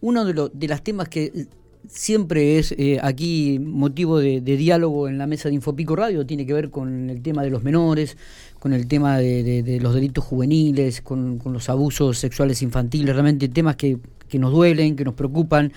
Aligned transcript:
uno 0.00 0.24
de, 0.24 0.34
los 0.34 0.50
de 0.52 0.68
los 0.68 0.82
temas 0.82 1.08
que 1.08 1.48
siempre 1.88 2.58
es 2.58 2.72
eh, 2.72 2.98
aquí 3.02 3.58
motivo 3.58 4.18
de, 4.18 4.40
diálogo 4.40 5.08
en 5.08 5.18
la 5.18 5.26
mesa 5.26 5.48
de 5.48 5.54
Infopico 5.54 5.96
Radio, 5.96 6.26
tiene 6.26 6.46
que 6.46 6.52
ver 6.52 6.70
con 6.70 7.10
el 7.10 7.22
tema 7.22 7.42
de 7.42 7.50
los 7.50 7.62
menores, 7.62 8.16
con 8.58 8.72
el 8.72 8.86
tema 8.86 9.18
de, 9.18 9.78
los 9.80 9.94
delitos 9.94 10.24
juveniles, 10.24 11.00
con, 11.00 11.40
los 11.44 11.68
abusos 11.68 12.18
sexuales 12.18 12.62
infantiles, 12.62 13.14
realmente 13.14 13.48
temas 13.48 13.76
que, 13.76 13.98
que 14.30 14.38
nos 14.38 14.52
duelen, 14.52 14.96
que 14.96 15.04
nos 15.04 15.14
preocupan. 15.14 15.72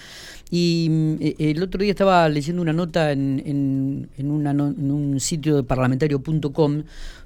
Y 0.49 0.87
mm, 0.89 1.15
e, 1.19 1.35
el 1.51 1.63
otro 1.63 1.81
día 1.81 1.91
estaba 1.91 2.29
leyendo 2.29 2.61
una 2.61 2.73
nota 2.73 3.11
en, 3.11 3.41
en, 3.45 4.09
en, 4.17 4.31
un 4.31 5.19
sitio 5.19 5.55
de 5.57 5.63
parlamentario.com 5.63 6.83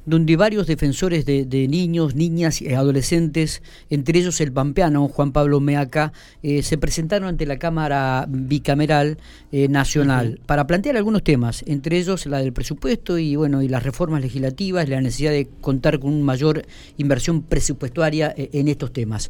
donde 0.07 0.37
varios 0.37 0.67
defensores 0.67 1.25
de, 1.25 1.67
niños, 1.67 2.15
niñas 2.15 2.61
y 2.61 2.73
adolescentes, 2.73 3.61
entre 3.89 4.19
ellos 4.19 4.39
el 4.39 4.53
pampeano 4.53 5.09
Juan 5.09 5.33
Pablo 5.33 5.59
Meaca, 5.59 6.13
eh, 6.41 6.63
se 6.63 6.77
presentaron 6.77 7.27
ante 7.27 7.45
la 7.45 7.59
Cámara 7.59 8.25
Bicameral 8.29 9.17
eh, 9.51 9.67
Nacional 9.67 10.39
para 10.45 10.65
plantear 10.65 10.95
algunos 10.95 11.23
temas, 11.23 11.61
entre 11.67 11.97
ellos 11.97 12.25
la 12.25 12.37
del 12.39 12.53
presupuesto 12.53 13.17
y 13.17 13.35
bueno 13.35 13.61
y 13.61 13.67
las 13.67 13.83
reformas 13.83 14.21
legislativas, 14.21 14.87
la 14.87 15.01
necesidad 15.01 15.31
de 15.31 15.49
contar 15.59 15.99
con 15.99 16.13
una 16.13 16.23
mayor 16.23 16.65
inversión 16.95 17.41
presupuestaria 17.41 18.33
eh, 18.37 18.49
en 18.53 18.69
estos 18.69 18.93
temas. 18.93 19.29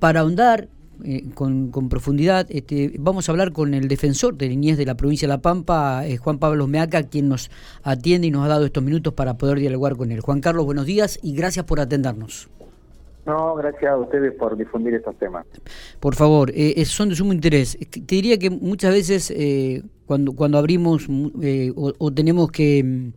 para 0.00 0.20
ahondar 0.20 0.68
eh, 1.04 1.24
con, 1.34 1.70
profundidad. 1.88 2.46
Este, 2.50 2.94
vamos 2.98 3.28
a 3.28 3.32
hablar 3.32 3.52
con 3.52 3.74
el 3.74 3.88
defensor 3.88 4.36
de 4.36 4.48
niñez 4.48 4.78
de 4.78 4.86
la 4.86 4.96
provincia 4.96 5.26
de 5.26 5.34
La 5.34 5.42
Pampa, 5.42 6.06
eh, 6.06 6.16
Juan 6.16 6.38
Pablo 6.38 6.66
Meaca, 6.66 7.02
quien 7.04 7.28
nos 7.28 7.50
atiende 7.82 8.26
y 8.26 8.30
nos 8.30 8.44
ha 8.44 8.48
dado 8.48 8.64
estos 8.64 8.82
minutos 8.82 9.14
para 9.14 9.34
poder 9.38 9.58
dialogar 9.58 9.96
con 9.96 10.10
él. 10.12 10.20
Juan 10.20 10.40
Carlos, 10.40 10.64
buenos 10.64 10.86
días 10.86 11.18
y 11.22 11.34
gracias 11.34 11.64
por 11.64 11.80
atendernos. 11.80 12.48
No, 13.26 13.54
gracias 13.54 13.92
a 13.92 13.96
ustedes 13.96 14.34
por 14.34 14.56
difundir 14.56 14.94
estos 14.94 15.16
temas. 15.18 15.46
Por 16.00 16.14
favor, 16.14 16.50
eh, 16.54 16.82
son 16.84 17.10
de 17.10 17.14
sumo 17.14 17.32
interés. 17.32 17.78
Te 17.90 18.00
diría 18.00 18.38
que 18.38 18.50
muchas 18.50 18.92
veces 18.92 19.32
cuando, 20.06 20.32
cuando 20.32 20.58
abrimos 20.58 21.06
o, 21.08 22.12
tenemos 22.12 22.50
que 22.50 22.82
mm, 22.82 23.12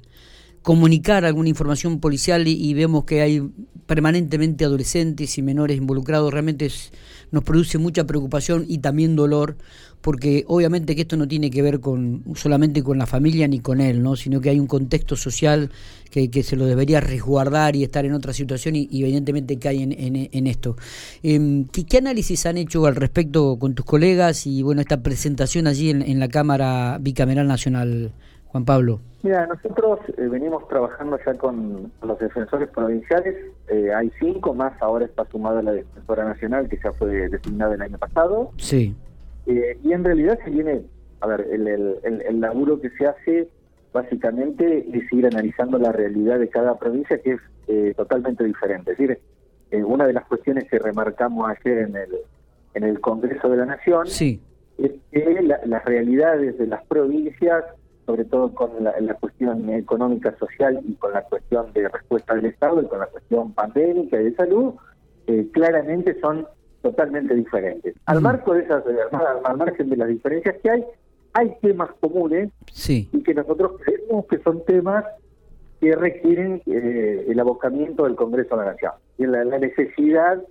comunicar 0.63 1.25
alguna 1.25 1.49
información 1.49 1.99
policial 1.99 2.47
y, 2.47 2.73
vemos 2.73 3.03
que 3.03 3.21
hay 3.21 3.43
permanentemente 3.85 4.63
adolescentes 4.63 5.37
y 5.37 5.41
menores 5.41 5.77
involucrados, 5.77 6.31
realmente 6.31 6.71
nos 7.31 7.43
produce 7.43 7.77
mucha 7.77 8.05
preocupación 8.05 8.63
y 8.67 8.77
también 8.77 9.17
dolor, 9.17 9.57
porque 9.99 10.45
obviamente 10.47 10.95
que 10.95 11.01
esto 11.01 11.17
no 11.17 11.27
tiene 11.27 11.49
que 11.49 11.61
ver 11.61 11.81
con 11.81 12.23
solamente 12.35 12.81
con 12.81 12.97
la 12.97 13.05
familia 13.05 13.45
ni 13.47 13.59
con 13.59 13.81
él, 13.81 14.01
¿no? 14.01 14.15
sino 14.15 14.39
que 14.39 14.51
hay 14.51 14.59
un 14.59 14.67
contexto 14.67 15.17
social 15.17 15.69
que, 16.09 16.31
que 16.31 16.43
se 16.43 16.55
lo 16.55 16.65
debería 16.65 17.01
resguardar 17.01 17.75
y 17.75 17.83
estar 17.83 18.05
en 18.05 18.13
otra 18.13 18.31
situación 18.31 18.77
y, 18.77 18.87
evidentemente 18.89 19.57
que 19.57 19.67
hay 19.67 19.83
en, 19.83 19.93
en, 20.31 20.47
esto. 20.47 20.77
Eh, 21.23 21.65
¿qué, 21.71 21.97
análisis 21.97 22.45
han 22.45 22.57
hecho 22.57 22.85
al 22.85 22.95
respecto 22.95 23.57
con 23.59 23.75
tus 23.75 23.85
colegas 23.85 24.47
y 24.47 24.63
bueno 24.63 24.79
esta 24.79 25.03
presentación 25.03 25.67
allí 25.67 25.89
en, 25.89 26.01
en 26.01 26.19
la 26.19 26.29
Cámara 26.29 26.99
Bicameral 27.01 27.47
Nacional, 27.47 28.13
Juan 28.53 28.65
Pablo? 28.65 28.99
Mira, 29.23 29.47
nosotros 29.47 29.99
eh, 30.15 30.27
venimos 30.27 30.67
trabajando 30.67 31.17
ya 31.25 31.33
con 31.33 31.91
los 32.03 32.19
defensores 32.19 32.69
provinciales, 32.69 33.35
eh, 33.67 33.91
hay 33.91 34.11
cinco 34.19 34.53
más, 34.53 34.79
ahora 34.79 35.05
está 35.05 35.25
sumada 35.31 35.63
la 35.63 35.71
defensora 35.71 36.23
nacional 36.25 36.69
que 36.69 36.77
ya 36.83 36.91
fue 36.93 37.29
designada 37.29 37.73
el 37.73 37.81
año 37.81 37.97
pasado. 37.97 38.51
Sí. 38.57 38.95
Eh, 39.47 39.79
y 39.83 39.91
en 39.91 40.03
realidad 40.03 40.37
se 40.45 40.51
viene, 40.51 40.83
a 41.21 41.27
ver, 41.27 41.47
el, 41.51 41.67
el, 41.67 41.97
el, 42.03 42.39
laburo 42.39 42.79
que 42.79 42.91
se 42.91 43.07
hace 43.07 43.49
básicamente 43.91 44.85
es 44.93 45.11
ir 45.11 45.25
analizando 45.25 45.79
la 45.79 45.91
realidad 45.91 46.37
de 46.37 46.49
cada 46.49 46.77
provincia 46.77 47.19
que 47.19 47.39
es 47.65 47.95
totalmente 47.95 48.43
diferente. 48.43 48.91
Es 48.91 48.97
decir, 48.99 49.19
una 49.83 50.05
de 50.05 50.13
las 50.13 50.25
cuestiones 50.25 50.65
que 50.69 50.77
remarcamos 50.77 51.49
ayer 51.49 51.79
en 51.79 51.95
el, 51.95 52.09
en 52.75 52.83
el 52.83 52.99
Congreso 52.99 53.49
de 53.49 53.57
la 53.57 53.65
Nación 53.65 54.05
sí. 54.05 54.41
es 54.77 54.91
que 55.11 55.41
las 55.41 55.85
realidades 55.85 56.57
de 56.57 56.67
las 56.67 56.83
provincias 56.85 57.63
sobre 58.05 58.25
todo 58.25 58.53
con 58.53 58.71
la, 58.83 59.13
cuestión 59.15 59.69
económica, 59.69 60.35
social 60.37 60.79
y 60.87 60.93
con 60.95 61.13
la 61.13 61.23
cuestión 61.23 61.71
de 61.73 61.87
respuesta 61.87 62.35
del 62.35 62.47
Estado 62.47 62.81
y 62.81 62.87
con 62.87 62.99
la 62.99 63.07
cuestión 63.07 63.53
pandémica 63.53 64.19
y 64.19 64.25
de 64.25 64.35
salud, 64.35 64.73
eh, 65.27 65.47
claramente 65.53 66.19
son 66.19 66.45
totalmente 66.81 67.33
diferentes. 67.33 67.95
Al 68.05 68.21
marco 68.21 68.53
de 68.53 68.63
esas, 68.63 68.83
al 69.45 69.57
margen 69.57 69.89
de 69.89 69.97
las 69.97 70.09
diferencias 70.09 70.55
que 70.61 70.69
hay, 70.69 70.85
hay 71.33 71.55
temas 71.61 71.89
comunes 71.99 72.49
sí. 72.71 73.09
y 73.11 73.23
que 73.23 73.33
nosotros 73.33 73.79
creemos 73.83 74.25
que 74.27 74.39
son 74.39 74.63
temas 74.65 75.05
que 75.79 75.95
requieren 75.95 76.61
eh, 76.65 77.25
el 77.27 77.39
abocamiento 77.39 78.03
del 78.03 78.15
Congreso 78.15 78.55
de 78.57 78.65
la 78.65 78.71
Nación 78.71 78.91
y 79.17 79.25
la, 79.25 79.43
necesidad 79.43 80.41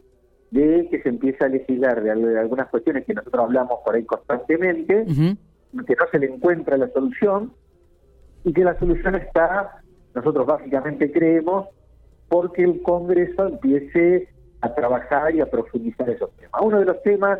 de 0.50 0.88
que 0.91 1.03
se 1.03 1.09
empiece 1.09 1.44
a 1.44 1.48
legislar 1.48 2.03
de, 2.03 2.10
algunas 2.10 2.69
cuestiones 2.69 3.04
que 3.06 3.15
nosotros 3.15 3.44
hablamos 3.44 3.78
por 3.84 3.94
ahí 3.94 4.04
constantemente, 4.04 5.06
que 5.87 5.97
no 5.97 6.06
se 6.10 6.19
le 6.19 6.27
encuentra 6.27 6.77
la 6.77 6.88
solución 6.88 7.53
y 8.44 8.53
que 8.53 8.65
la 8.65 8.78
solución 8.78 9.15
está, 9.15 9.83
nosotros 10.15 10.47
básicamente 10.47 11.10
creemos, 11.10 11.69
porque 12.28 12.65
el 12.65 12.83
Congreso 12.83 13.47
empiece 13.47 14.28
a 14.60 14.75
trabajar 14.75 15.34
y 15.34 15.41
a 15.41 15.47
profundizar 15.47 16.09
esos 16.09 16.31
temas. 16.37 16.60
Uno 16.62 16.78
de 16.78 16.87
los 16.87 17.03
temas 17.03 17.38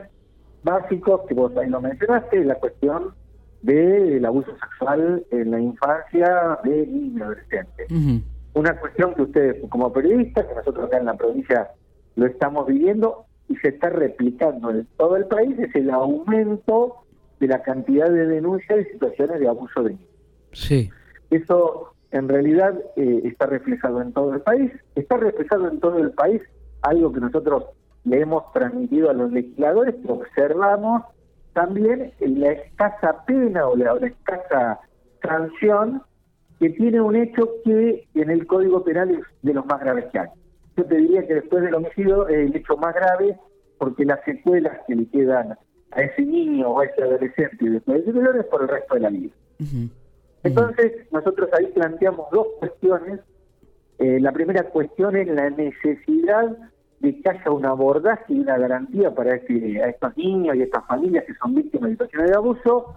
básicos 0.63 1.23
que 1.29 1.35
vos 1.35 1.57
ahí 1.57 1.69
lo 1.69 1.81
mencionaste 1.81 2.41
es 2.41 2.47
la 2.47 2.57
cuestión 2.57 3.15
del 3.63 4.25
abuso 4.25 4.51
sexual 4.59 5.25
en 5.31 5.51
la 5.51 5.61
infancia 5.61 6.59
de 6.65 6.87
niños 6.87 7.17
y 7.17 7.23
adolescentes. 7.23 8.27
Una 8.55 8.79
cuestión 8.79 9.15
que 9.15 9.23
ustedes 9.23 9.71
como 9.71 9.93
periodistas, 9.93 10.47
que 10.47 10.55
nosotros 10.55 10.87
acá 10.87 10.99
en 10.99 11.07
la 11.07 11.15
provincia 11.15 11.71
lo 12.17 12.27
estamos 12.27 12.67
viviendo 12.67 13.25
y 13.49 13.57
se 13.57 13.69
está 13.69 13.89
replicando 13.89 14.71
en 14.71 14.87
todo 14.97 15.17
el 15.17 15.27
país, 15.27 15.59
es 15.59 15.75
el 15.75 15.91
aumento 15.91 17.02
de 17.43 17.49
la 17.49 17.61
cantidad 17.61 18.09
de 18.09 18.29
denuncias 18.29 18.87
y 18.87 18.93
situaciones 18.93 19.41
de 19.41 19.49
abuso 19.49 19.83
de 19.83 19.91
niños. 19.91 20.09
Sí. 20.53 20.91
Eso 21.31 21.93
en 22.13 22.29
realidad 22.29 22.79
eh, 22.95 23.23
está 23.25 23.47
reflejado 23.47 24.01
en 24.01 24.13
todo 24.13 24.33
el 24.33 24.43
país, 24.43 24.71
está 24.95 25.17
reflejado 25.17 25.69
en 25.69 25.81
todo 25.81 25.99
el 25.99 26.13
país, 26.13 26.41
algo 26.83 27.13
que 27.13 27.19
nosotros 27.19 27.65
le 28.05 28.21
hemos 28.21 28.53
transmitido 28.53 29.11
a 29.11 29.13
los 29.13 29.33
legisladores, 29.33 29.97
que 29.97 30.13
observamos 30.13 31.03
también 31.53 32.13
la 32.21 32.53
escasa 32.53 33.25
pena 33.27 33.67
o 33.67 33.77
la, 33.77 33.95
escasa 34.07 34.79
sanción 35.21 36.01
que 36.61 36.71
tiene 36.71 37.01
un 37.01 37.17
hecho 37.17 37.49
que 37.65 38.07
en 38.15 38.31
el 38.31 38.47
Código 38.47 38.85
Penal 38.85 39.11
es 39.11 39.21
de 39.43 39.55
los 39.55 39.67
más 39.67 39.81
graves 39.81 40.05
que 40.13 40.21
hay. 40.21 40.29
Yo 40.77 40.85
te 40.85 40.97
diría 40.97 41.27
que 41.27 41.35
después 41.35 41.65
del 41.65 41.75
homicidio 41.75 42.29
es 42.29 42.51
el 42.51 42.57
hecho 42.57 42.77
más 42.77 42.95
grave 42.95 43.37
porque 43.79 44.05
las 44.05 44.23
secuelas 44.25 44.79
que 44.87 44.95
le 44.95 45.07
quedan 45.07 45.59
a 45.95 46.03
ese 46.03 46.23
niño 46.23 46.71
o 46.71 46.81
a 46.81 46.85
ese 46.85 47.03
adolescente 47.03 47.69
de 47.69 47.81
dolores 48.13 48.45
por 48.47 48.63
el 48.63 48.69
resto 48.69 48.95
de 48.95 49.01
la 49.01 49.11
vida. 49.11 49.33
Entonces, 50.43 50.93
nosotros 51.13 51.49
ahí 51.53 51.67
planteamos 51.67 52.31
dos 52.31 52.47
cuestiones. 52.59 53.21
Eh, 53.99 54.19
la 54.21 54.33
primera 54.33 54.65
cuestión 54.65 55.17
es 55.17 55.29
la 55.29 55.51
necesidad 55.51 56.57
de 57.01 57.21
que 57.21 57.29
haya 57.29 57.51
un 57.51 57.67
abordaje 57.67 58.25
y 58.29 58.41
una 58.41 58.59
garantía 58.59 59.15
para 59.15 59.35
este, 59.37 59.83
a 59.83 59.89
estos 59.89 60.17
niños 60.17 60.57
y 60.57 60.63
estas 60.63 60.87
familias 60.87 61.25
que 61.25 61.35
son 61.35 61.55
víctimas 61.55 61.91
de 61.91 61.95
situaciones 61.95 62.31
de 62.31 62.37
abuso, 62.37 62.95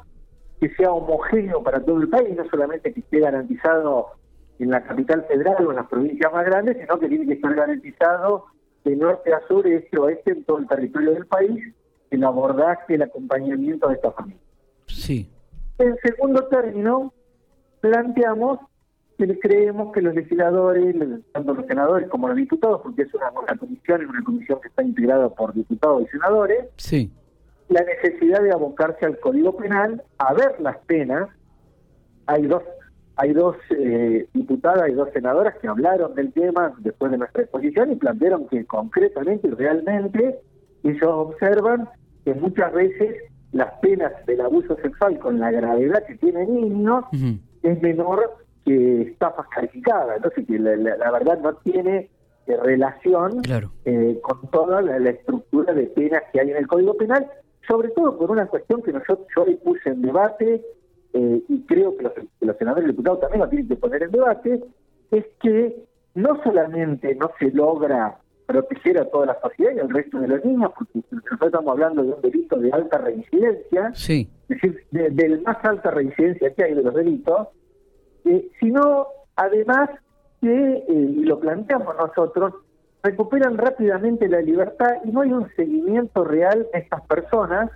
que 0.59 0.69
sea 0.75 0.91
homogéneo 0.91 1.63
para 1.63 1.83
todo 1.83 1.99
el 2.01 2.09
país, 2.09 2.35
no 2.35 2.45
solamente 2.49 2.93
que 2.93 2.99
esté 2.99 3.19
garantizado 3.19 4.11
en 4.59 4.69
la 4.69 4.83
capital 4.83 5.25
federal 5.27 5.65
o 5.65 5.71
en 5.71 5.75
las 5.77 5.87
provincias 5.87 6.31
más 6.31 6.45
grandes, 6.45 6.77
sino 6.79 6.99
que 6.99 7.09
tiene 7.09 7.25
que 7.25 7.33
estar 7.33 7.53
garantizado 7.53 8.45
de 8.85 8.95
norte 8.95 9.33
a 9.33 9.41
sur, 9.47 9.67
este 9.67 9.97
a 9.97 10.01
oeste, 10.01 10.31
en 10.31 10.43
todo 10.45 10.59
el 10.59 10.67
territorio 10.67 11.11
del 11.11 11.25
país, 11.25 11.73
el 12.11 12.23
abordaje, 12.23 12.95
el 12.95 13.01
acompañamiento 13.01 13.87
de 13.87 13.95
esta 13.95 14.11
familia. 14.11 14.41
Sí. 14.87 15.29
En 15.77 15.95
segundo 15.97 16.45
término, 16.45 17.13
planteamos 17.81 18.59
que 19.17 19.39
creemos 19.39 19.93
que 19.93 20.01
los 20.01 20.13
legisladores, 20.13 20.95
tanto 21.31 21.53
los 21.53 21.65
senadores 21.65 22.09
como 22.09 22.27
los 22.27 22.37
diputados, 22.37 22.81
porque 22.81 23.03
es 23.03 23.13
una, 23.13 23.31
comisión, 23.57 24.01
es 24.01 24.09
una 24.09 24.23
comisión 24.23 24.59
que 24.61 24.67
está 24.67 24.83
integrada 24.83 25.29
por 25.29 25.53
diputados 25.53 26.03
y 26.03 26.07
senadores, 26.07 26.65
sí. 26.77 27.11
la 27.69 27.81
necesidad 27.81 28.41
de 28.41 28.51
abocarse 28.51 29.05
al 29.05 29.19
Código 29.19 29.55
Penal, 29.55 30.03
a 30.17 30.33
ver 30.33 30.59
las 30.59 30.77
penas. 30.79 31.29
Hay 32.27 32.43
dos 32.47 32.63
hay 33.17 33.31
dos 33.33 33.55
eh, 33.69 34.27
diputadas 34.33 34.89
y 34.89 34.93
dos 34.93 35.09
senadoras 35.13 35.55
que 35.61 35.67
hablaron 35.67 36.15
del 36.15 36.33
tema 36.33 36.73
después 36.79 37.11
de 37.11 37.17
nuestra 37.17 37.43
exposición 37.43 37.91
y 37.91 37.95
plantearon 37.95 38.47
que 38.47 38.65
concretamente 38.65 39.47
y 39.47 39.51
realmente 39.51 40.41
ellos 40.89 41.09
observan 41.09 41.89
que 42.23 42.33
muchas 42.33 42.73
veces 42.73 43.17
las 43.51 43.71
penas 43.79 44.11
del 44.25 44.41
abuso 44.41 44.75
sexual 44.81 45.17
con 45.19 45.39
la 45.39 45.51
gravedad 45.51 46.03
que 46.05 46.15
tienen 46.15 46.53
niños 46.53 47.05
es 47.63 47.81
menor 47.81 48.37
que 48.65 49.03
estafas 49.03 49.47
calificadas. 49.47 50.17
Entonces, 50.17 50.45
que 50.45 50.59
la, 50.59 51.11
verdad 51.11 51.39
no 51.39 51.53
tiene 51.55 52.09
eh, 52.47 52.57
relación 52.57 53.41
eh, 53.85 54.19
con 54.21 54.49
toda 54.49 54.81
la, 54.81 55.09
estructura 55.09 55.73
de 55.73 55.83
penas 55.87 56.23
que 56.33 56.41
hay 56.41 56.51
en 56.51 56.57
el 56.57 56.67
Código 56.67 56.95
Penal, 56.95 57.27
sobre 57.67 57.89
todo 57.89 58.17
por 58.17 58.31
una 58.31 58.47
cuestión 58.47 58.81
que 58.81 58.91
nosotros, 58.91 59.27
yo 59.35 59.45
le 59.45 59.55
puse 59.55 59.89
en 59.89 60.01
debate 60.01 60.61
eh, 61.13 61.43
y 61.47 61.61
creo 61.61 61.95
que 61.95 62.03
los, 62.03 62.13
que 62.13 62.45
los 62.45 62.57
senadores 62.57 62.89
y 62.89 62.91
diputados 62.91 63.21
también 63.21 63.41
lo 63.41 63.49
tienen 63.49 63.67
que 63.67 63.75
poner 63.75 64.03
en 64.03 64.11
debate, 64.11 64.63
es 65.11 65.25
que 65.41 65.85
no 66.15 66.41
solamente 66.43 67.15
no 67.15 67.31
se 67.39 67.51
logra 67.51 68.17
proteger 68.45 68.99
a 68.99 69.05
toda 69.05 69.27
la 69.27 69.39
sociedad 69.41 69.73
y 69.75 69.79
al 69.79 69.89
resto 69.89 70.19
de 70.19 70.27
los 70.27 70.45
niños, 70.45 70.71
porque 70.77 70.99
nosotros 71.11 71.41
estamos 71.41 71.71
hablando 71.71 72.03
de 72.03 72.13
un 72.13 72.21
delito 72.21 72.57
de 72.57 72.71
alta 72.71 72.97
reincidencia, 72.99 73.91
sí. 73.93 74.29
es 74.49 74.61
decir, 74.61 74.85
de, 74.91 75.09
de 75.09 75.37
más 75.41 75.57
alta 75.63 75.91
reincidencia 75.91 76.53
que 76.53 76.63
hay 76.63 76.73
de 76.73 76.83
los 76.83 76.93
delitos, 76.93 77.47
eh, 78.25 78.49
sino 78.59 79.07
además 79.35 79.89
que, 80.41 80.47
eh, 80.49 80.85
y 80.87 81.23
lo 81.23 81.39
planteamos 81.39 81.95
nosotros, 81.97 82.53
recuperan 83.03 83.57
rápidamente 83.57 84.27
la 84.27 84.41
libertad 84.41 84.95
y 85.03 85.11
no 85.11 85.21
hay 85.21 85.31
un 85.31 85.47
seguimiento 85.55 86.23
real 86.23 86.67
de 86.73 86.79
estas 86.79 87.05
personas 87.05 87.69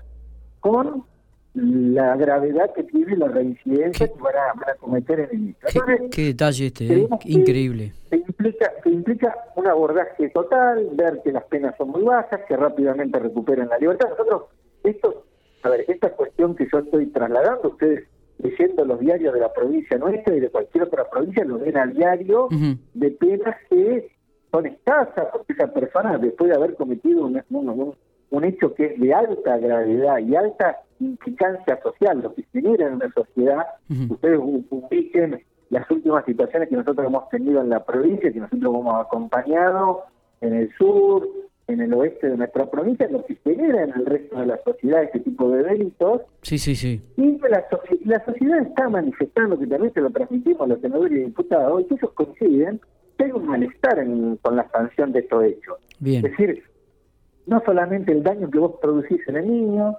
con 0.60 1.04
la 1.54 2.16
gravedad 2.16 2.74
que 2.74 2.84
tiene 2.84 3.18
la 3.18 3.28
reincidencia 3.28 4.08
que 4.08 4.22
van 4.22 4.36
a, 4.36 4.76
cometer 4.76 5.30
en 5.32 5.48
el 5.48 5.56
¿Qué, 5.72 6.10
qué 6.12 6.22
detalle 6.26 6.68
este, 6.68 6.94
eh? 6.94 7.10
increíble. 7.26 7.94
Que 8.10 8.18
implica, 8.18 8.72
que 8.84 8.90
implica 8.90 9.36
un 9.56 9.68
abordaje 9.68 10.30
total, 10.30 10.90
ver 10.94 11.22
que 11.24 11.32
las 11.32 11.44
penas 11.46 11.76
son 11.78 11.90
muy 11.90 12.04
bajas, 12.04 12.42
que 12.48 12.56
rápidamente 12.56 13.18
recuperan 13.20 13.70
la 13.70 13.78
libertad. 13.78 14.10
Nosotros, 14.10 14.44
esto, 14.84 15.26
a 15.64 15.70
ver, 15.70 15.86
esta 15.88 16.12
cuestión 16.12 16.56
que 16.56 16.68
yo 16.72 16.80
estoy 16.80 17.08
trasladando, 17.08 17.70
ustedes 17.70 18.08
leyendo 18.38 18.86
los 18.86 19.00
diarios 19.00 19.34
de 19.34 19.40
la 19.40 19.52
provincia 19.52 19.98
nuestra 19.98 20.36
y 20.36 20.40
de 20.40 20.50
cualquier 20.50 20.86
otra 20.86 21.10
provincia, 21.10 21.44
lo 21.44 21.60
ven 21.60 21.76
al 21.78 21.94
diario 21.94 22.48
de 22.94 23.12
penas 23.12 23.56
que 23.70 24.12
son 24.52 24.66
escasas, 24.66 25.28
porque 25.34 25.54
esa 25.54 25.68
persona, 25.74 26.18
después 26.18 26.50
de 26.50 26.56
haber 26.56 26.76
cometido 26.76 27.26
un, 27.26 27.44
un, 27.50 27.96
un 28.30 28.44
hecho 28.46 28.74
que 28.74 28.86
es 28.86 29.00
de 29.00 29.14
alta 29.14 29.58
gravedad 29.58 30.20
y 30.20 30.36
alta 30.36 30.78
implicancia 31.00 31.80
social, 31.82 32.22
lo 32.22 32.34
que 32.34 32.44
genera 32.52 32.88
en 32.88 32.96
una 32.96 33.12
sociedad, 33.12 33.66
ustedes 34.10 34.40
ubiquen 34.40 35.44
las 35.70 35.90
últimas 35.92 36.26
situaciones 36.26 36.70
que 36.70 36.76
nosotros 36.76 37.08
hemos 37.08 37.30
tenido 37.30 37.62
en 37.62 37.70
la 37.70 37.84
provincia, 37.84 38.32
que 38.32 38.40
nosotros 38.40 38.76
hemos 38.76 39.06
acompañado 39.06 40.04
en 40.42 40.54
el 40.54 40.72
sur, 40.78 41.28
en 41.68 41.82
el 41.82 41.94
oeste 41.94 42.30
de 42.30 42.38
nuestra 42.38 42.70
provincia, 42.70 43.08
lo 43.10 43.24
que 43.26 43.36
genera 43.44 43.84
en 43.84 43.94
el 43.94 44.06
resto 44.06 44.40
de 44.40 44.48
la 44.48 44.60
sociedad 44.64 45.04
este 45.04 45.20
tipo 45.20 45.50
de 45.52 45.64
delitos. 45.64 46.22
Sí, 46.42 46.58
sí, 46.58 46.76
sí. 46.76 47.02
Y 47.18 47.38
la, 47.38 47.64
la 48.06 48.26
sociedad 48.26 48.62
está 48.62 48.90
manifestando, 48.90 49.60
que 49.60 49.68
también 49.68 49.94
se 49.94 50.02
lo 50.02 50.10
transmitimos 50.10 50.62
a 50.62 50.68
los 50.68 50.82
senadores 50.82 51.12
y 51.12 51.24
diputados, 51.26 51.82
y 51.82 51.86
que 51.86 51.96
ellos 51.96 52.12
coinciden 52.14 52.82
que 53.18 53.26
hay 53.26 53.32
un 53.32 53.46
malestar 53.46 54.04
con 54.42 54.56
la 54.56 54.68
sanción 54.72 55.12
de 55.12 55.20
estos 55.20 55.44
hechos. 55.44 55.78
Bien. 56.00 56.26
Es 56.26 56.32
decir, 56.32 56.64
no 57.46 57.62
solamente 57.66 58.12
el 58.12 58.24
daño 58.24 58.50
que 58.50 58.58
vos 58.58 58.76
producís 58.82 59.22
en 59.28 59.36
el 59.36 59.48
niño, 59.48 59.98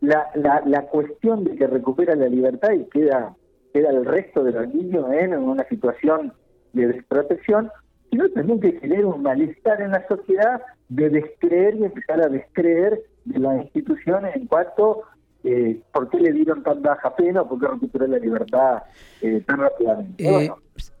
la, 0.00 0.30
la, 0.34 0.62
la 0.64 0.82
cuestión 0.86 1.44
de 1.44 1.56
que 1.56 1.66
recupera 1.66 2.14
la 2.14 2.28
libertad 2.28 2.72
y 2.72 2.84
queda, 2.84 3.34
queda 3.72 3.90
el 3.90 4.04
resto 4.04 4.44
de 4.44 4.52
los 4.52 4.74
niños 4.74 5.06
en 5.12 5.36
una 5.36 5.64
situación 5.68 6.32
de 6.72 6.88
desprotección, 6.88 7.70
sino 8.10 8.28
también 8.30 8.60
que 8.60 8.78
genera 8.80 9.06
un 9.06 9.22
malestar 9.22 9.80
en 9.80 9.90
la 9.90 10.06
sociedad 10.06 10.62
de 10.88 11.10
descreer 11.10 11.76
y 11.76 11.84
empezar 11.84 12.20
a 12.22 12.28
descreer 12.28 13.02
de 13.24 13.38
las 13.38 13.62
instituciones 13.62 14.36
en 14.36 14.46
cuanto 14.46 15.02
eh, 15.44 15.80
por 15.92 16.08
qué 16.08 16.18
le 16.18 16.32
dieron 16.32 16.62
tan 16.62 16.82
baja 16.82 17.14
pena 17.14 17.42
o 17.42 17.48
por 17.48 17.60
qué 17.60 17.66
recuperó 17.66 18.06
la 18.06 18.18
libertad 18.18 18.82
eh, 19.20 19.42
tan 19.46 19.58
rápidamente. 19.58 20.24
Eh, 20.24 20.50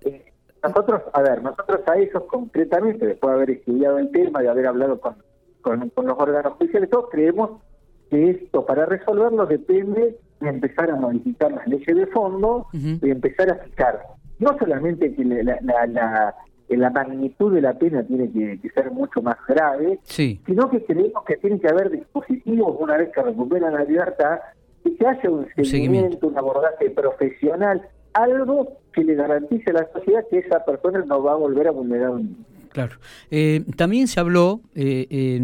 eh, 0.02 0.32
nosotros, 0.62 1.02
a 1.12 1.22
ver, 1.22 1.42
nosotros 1.42 1.80
a 1.86 1.96
esos 1.98 2.24
concretamente, 2.24 3.06
después 3.06 3.30
de 3.30 3.36
haber 3.36 3.50
estudiado 3.50 3.98
el 3.98 4.10
tema, 4.10 4.42
de 4.42 4.48
haber 4.48 4.66
hablado 4.66 5.00
con, 5.00 5.16
con, 5.62 5.88
con 5.90 6.06
los 6.06 6.18
órganos 6.18 6.54
judiciales, 6.54 6.90
todos 6.90 7.08
creemos 7.10 7.62
que 8.10 8.30
esto 8.30 8.64
para 8.64 8.86
resolverlo 8.86 9.46
depende 9.46 10.16
de 10.40 10.48
empezar 10.48 10.90
a 10.90 10.96
modificar 10.96 11.52
las 11.52 11.66
leyes 11.66 11.96
de 11.96 12.06
fondo, 12.06 12.66
de 12.72 13.10
empezar 13.10 13.50
a 13.50 13.56
fijar 13.56 14.00
no 14.38 14.56
solamente 14.58 15.12
que 15.14 15.24
la, 15.24 15.58
la, 15.62 16.34
la, 16.68 16.90
magnitud 16.90 17.52
de 17.52 17.60
la 17.60 17.74
pena 17.74 18.04
tiene 18.04 18.30
que, 18.30 18.70
ser 18.70 18.90
mucho 18.92 19.20
más 19.20 19.36
grave, 19.48 19.98
sino 20.04 20.70
que 20.70 20.84
creemos 20.84 21.24
que 21.24 21.36
tiene 21.36 21.58
que 21.58 21.68
haber 21.68 21.90
dispositivos 21.90 22.76
una 22.78 22.96
vez 22.96 23.10
que 23.12 23.22
recuperan 23.22 23.74
la 23.74 23.84
libertad, 23.84 24.38
y 24.84 24.94
que 24.94 25.06
haya 25.06 25.30
un 25.30 25.46
seguimiento, 25.56 26.28
un 26.28 26.38
abordaje 26.38 26.90
profesional, 26.90 27.82
algo 28.12 28.78
que 28.92 29.02
le 29.02 29.14
garantice 29.14 29.70
a 29.70 29.74
la 29.74 29.88
sociedad 29.92 30.24
que 30.30 30.38
esa 30.38 30.64
persona 30.64 31.04
no 31.04 31.22
va 31.22 31.32
a 31.32 31.36
volver 31.36 31.68
a 31.68 31.72
vulnerar 31.72 32.10
un 32.10 32.44
Claro. 32.72 32.98
Eh, 33.30 33.64
también 33.76 34.08
se 34.08 34.20
habló, 34.20 34.60
eh, 34.74 35.38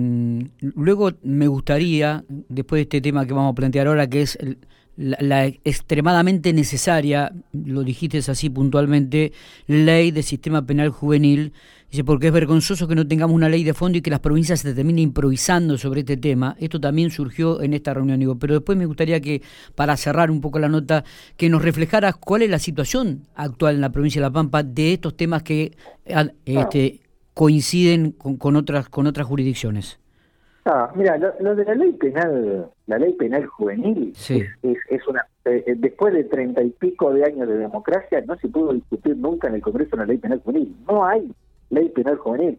luego 0.60 1.12
me 1.22 1.48
gustaría, 1.48 2.24
después 2.28 2.78
de 2.78 2.82
este 2.82 3.00
tema 3.00 3.26
que 3.26 3.32
vamos 3.32 3.52
a 3.52 3.54
plantear 3.54 3.86
ahora, 3.86 4.08
que 4.08 4.22
es 4.22 4.38
la, 4.96 5.46
extremadamente 5.46 6.52
necesaria, 6.52 7.32
lo 7.52 7.82
dijiste 7.82 8.18
así 8.18 8.50
puntualmente, 8.50 9.32
ley 9.66 10.10
de 10.10 10.22
sistema 10.22 10.64
penal 10.64 10.90
juvenil, 10.90 11.52
dice, 11.90 12.04
porque 12.04 12.28
es 12.28 12.32
vergonzoso 12.32 12.86
que 12.86 12.94
no 12.94 13.06
tengamos 13.06 13.34
una 13.34 13.48
ley 13.48 13.64
de 13.64 13.74
fondo 13.74 13.98
y 13.98 14.02
que 14.02 14.10
las 14.10 14.20
provincias 14.20 14.60
se 14.60 14.74
terminen 14.74 15.00
improvisando 15.00 15.78
sobre 15.78 16.00
este 16.00 16.16
tema. 16.16 16.56
Esto 16.60 16.80
también 16.80 17.10
surgió 17.10 17.60
en 17.60 17.74
esta 17.74 17.94
reunión, 17.94 18.20
digo, 18.20 18.38
pero 18.38 18.54
después 18.54 18.78
me 18.78 18.86
gustaría 18.86 19.20
que, 19.20 19.42
para 19.74 19.96
cerrar 19.96 20.30
un 20.30 20.40
poco 20.40 20.58
la 20.58 20.68
nota, 20.68 21.04
que 21.36 21.48
nos 21.48 21.62
reflejaras 21.62 22.16
cuál 22.16 22.42
es 22.42 22.50
la 22.50 22.58
situación 22.58 23.26
actual 23.34 23.76
en 23.76 23.80
la 23.80 23.90
provincia 23.90 24.20
de 24.20 24.26
La 24.26 24.32
Pampa 24.32 24.62
de 24.62 24.94
estos 24.94 25.16
temas 25.16 25.42
que 25.42 25.72
este, 26.44 27.00
coinciden 27.34 28.12
con, 28.12 28.56
otras 28.56 28.88
con 28.88 29.06
otras 29.06 29.26
jurisdicciones? 29.26 29.98
Ah, 30.64 30.90
mira, 30.94 31.18
lo, 31.18 31.54
de 31.54 31.64
la 31.64 31.74
ley 31.74 31.92
penal, 31.92 32.70
la 32.86 32.98
ley 32.98 33.12
penal 33.12 33.44
juvenil, 33.46 34.14
es, 34.16 34.78
es, 34.88 35.06
una 35.06 35.26
eh, 35.44 35.62
eh, 35.66 35.74
después 35.76 36.14
de 36.14 36.24
treinta 36.24 36.62
y 36.62 36.70
pico 36.70 37.12
de 37.12 37.24
años 37.24 37.46
de 37.48 37.58
democracia 37.58 38.22
no 38.26 38.36
se 38.38 38.48
pudo 38.48 38.72
discutir 38.72 39.14
nunca 39.18 39.48
en 39.48 39.56
el 39.56 39.60
Congreso 39.60 39.96
una 39.96 40.06
ley 40.06 40.16
penal 40.16 40.40
juvenil. 40.42 40.74
No 40.88 41.04
hay 41.04 41.30
ley 41.68 41.90
penal 41.90 42.16
juvenil. 42.16 42.58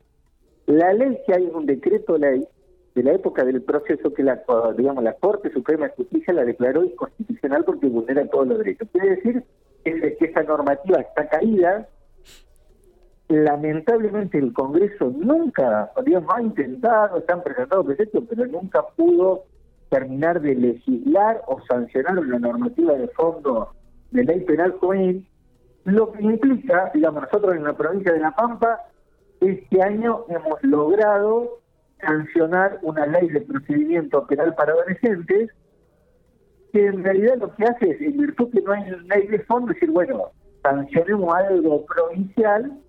La 0.68 0.94
ley 0.94 1.18
que 1.26 1.34
hay 1.34 1.46
es 1.46 1.54
un 1.54 1.66
decreto 1.66 2.18
ley 2.20 2.48
de 2.94 3.04
la 3.04 3.14
época 3.14 3.44
del 3.44 3.64
proceso 3.64 4.14
que 4.14 4.22
la 4.22 4.44
digamos 4.78 5.04
la 5.04 5.14
Corte 5.14 5.52
Suprema 5.52 5.88
de 5.88 5.94
Justicia 5.94 6.34
la 6.34 6.46
declaró 6.46 6.84
inconstitucional 6.84 7.64
porque 7.66 7.88
vulnera 7.88 8.28
todos 8.28 8.48
los 8.48 8.60
derechos. 8.60 8.88
Quiere 8.92 9.16
decir 9.16 9.44
que, 9.84 10.16
que 10.18 10.26
esa 10.26 10.44
normativa 10.44 11.00
está 11.02 11.28
caída 11.28 11.90
lamentablemente 13.28 14.38
el 14.38 14.54
Congreso 14.54 15.12
nunca, 15.16 15.92
digamos, 16.06 16.30
ha 16.36 16.42
intentado, 16.42 17.24
se 17.26 17.32
han 17.32 17.44
presentado 17.44 17.84
proyectos, 17.84 18.24
pero 18.30 18.46
nunca 18.46 18.86
pudo 18.96 19.44
terminar 19.90 20.42
de 20.42 20.56
legislar 20.56 21.42
o 21.48 21.60
sancionar 21.68 22.20
una 22.20 22.40
normativa 22.40 22.94
de 22.94 23.08
fondo 23.10 23.72
de 24.12 24.24
ley 24.24 24.42
penal 24.42 24.72
juvenil, 24.74 25.28
lo 25.86 26.12
que 26.12 26.24
implica, 26.24 26.92
digamos, 26.94 27.24
nosotros 27.24 27.56
en 27.56 27.64
la 27.64 27.74
provincia 27.74 28.14
de 28.14 28.20
La 28.20 28.32
Pampa, 28.32 28.82
este 29.42 29.82
año 29.82 30.26
hemos 30.30 30.64
logrado 30.64 31.60
sancionar 32.00 32.80
una 32.82 33.06
ley 33.06 33.30
de 33.30 33.42
procedimiento 33.42 34.26
penal 34.28 34.54
para 34.56 34.74
adolescentes, 34.74 35.52
que 36.72 36.86
en 36.88 37.04
realidad 37.04 37.38
lo 37.38 37.56
que 37.56 37.64
hace 37.64 37.92
es, 37.92 38.02
en 38.02 38.18
virtud 38.18 38.52
que 38.52 38.62
no 38.62 38.72
hay 38.72 38.90
ley 39.08 39.28
de 39.28 39.40
fondo, 39.40 39.74
decir, 39.74 39.92
bueno, 39.92 40.32
sancionemos 40.64 41.34
algo 41.36 41.86
provincial 41.86 42.80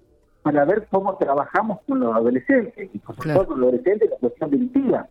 para 0.46 0.64
ver 0.64 0.86
cómo 0.92 1.16
trabajamos 1.16 1.80
con 1.88 1.98
los 1.98 2.14
adolescentes 2.14 2.88
y 2.94 3.00
con 3.00 3.16
los 3.16 3.36
adolescentes 3.36 4.08
la 4.08 4.16
cuestión 4.18 4.48
delictiva. 4.48 5.08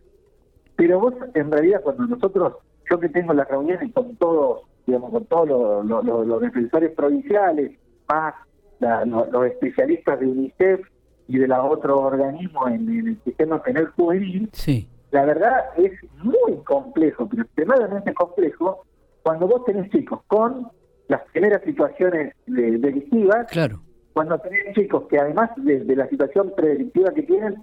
Pero 0.78 1.02
vos, 1.02 1.14
en 1.34 1.52
realidad, 1.52 1.82
cuando 1.84 2.06
nosotros, 2.08 2.54
yo 2.90 2.98
que 3.02 3.10
tengo 3.10 3.34
las 3.34 3.46
reuniones 3.50 3.92
con 3.92 4.16
todos, 4.16 4.62
digamos, 4.88 5.12
con 5.12 5.26
todos 5.26 5.86
los, 5.86 6.42
defensores 6.42 6.92
provinciales, 6.92 7.74
más 8.08 8.34
los 8.80 9.46
especialistas 9.48 10.22
de 10.22 10.26
UNICEF 10.26 10.88
y 11.28 11.38
de 11.38 11.50
los 11.50 11.60
otros 11.70 12.00
organismos 12.00 12.72
en, 12.72 13.08
el 13.08 13.22
sistema 13.26 13.62
penal 13.62 13.88
juvenil, 13.88 14.50
sí. 14.54 14.88
la 15.12 15.26
verdad 15.26 15.66
es 15.76 15.92
muy 16.24 16.56
complejo, 16.64 17.28
pero 17.28 17.44
extremadamente 17.44 18.14
complejo, 18.14 18.86
cuando 19.22 19.48
vos 19.48 19.66
tenés 19.66 19.92
chicos 19.92 20.22
con 20.28 20.70
las 21.10 21.24
primeras 21.34 21.62
situaciones 21.66 22.34
delictivas, 22.46 23.48
claro 23.52 23.82
cuando 24.16 24.40
tenés 24.40 24.74
chicos 24.74 25.08
que 25.10 25.20
además 25.20 25.50
de, 25.58 25.94
la 25.94 26.08
situación 26.08 26.54
predictiva 26.56 27.14
que 27.14 27.24
tienen, 27.24 27.56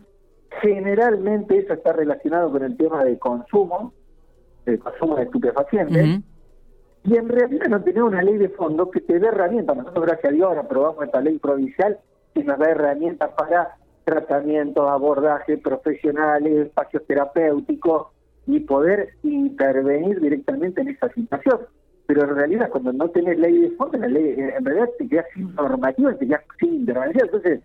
generalmente 0.60 1.56
eso 1.56 1.72
está 1.72 1.94
relacionado 1.94 2.52
con 2.52 2.62
el 2.62 2.76
tema 2.76 3.02
de 3.04 3.18
consumo, 3.18 3.94
de 4.66 4.78
consumo 4.78 5.16
de 5.16 5.22
estupefacientes, 5.22 6.20
y 7.04 7.16
en 7.16 7.28
realidad 7.30 7.68
no 7.70 7.82
tenemos 7.82 8.12
una 8.12 8.22
ley 8.22 8.36
de 8.36 8.50
fondo 8.50 8.90
que 8.90 9.00
te 9.00 9.18
dé 9.18 9.28
herramientas. 9.28 9.78
Nosotros, 9.78 10.04
gracias 10.04 10.30
a 10.30 10.36
Dios, 10.36 10.58
aprobamos 10.58 11.02
esta 11.02 11.22
ley 11.22 11.38
provincial 11.38 11.98
que 12.34 12.44
nos 12.44 12.58
da 12.58 12.70
herramientas 12.70 13.30
para 13.30 13.78
tratamientos, 14.04 14.86
abordaje 14.86 15.56
profesionales, 15.56 16.66
espacios 16.66 17.02
terapéuticos 17.06 18.08
y 18.46 18.60
poder 18.60 19.14
intervenir 19.22 20.20
directamente 20.20 20.82
en 20.82 20.88
esa 20.88 21.08
situación 21.14 21.60
pero 22.12 22.28
en 22.28 22.36
realidad 22.36 22.68
cuando 22.68 22.92
no 22.92 23.08
tenés 23.08 23.38
ley 23.38 23.56
de 23.56 23.70
fondo, 23.70 23.96
la 23.96 24.06
ley, 24.06 24.22
eh, 24.22 24.54
en 24.58 24.64
realidad 24.66 24.90
te 24.98 25.08
quedas 25.08 25.24
sin 25.32 25.54
normativa, 25.54 26.14
te 26.14 26.26
quedas 26.26 26.42
sin 26.60 26.74
intervención. 26.74 27.24
Entonces, 27.24 27.60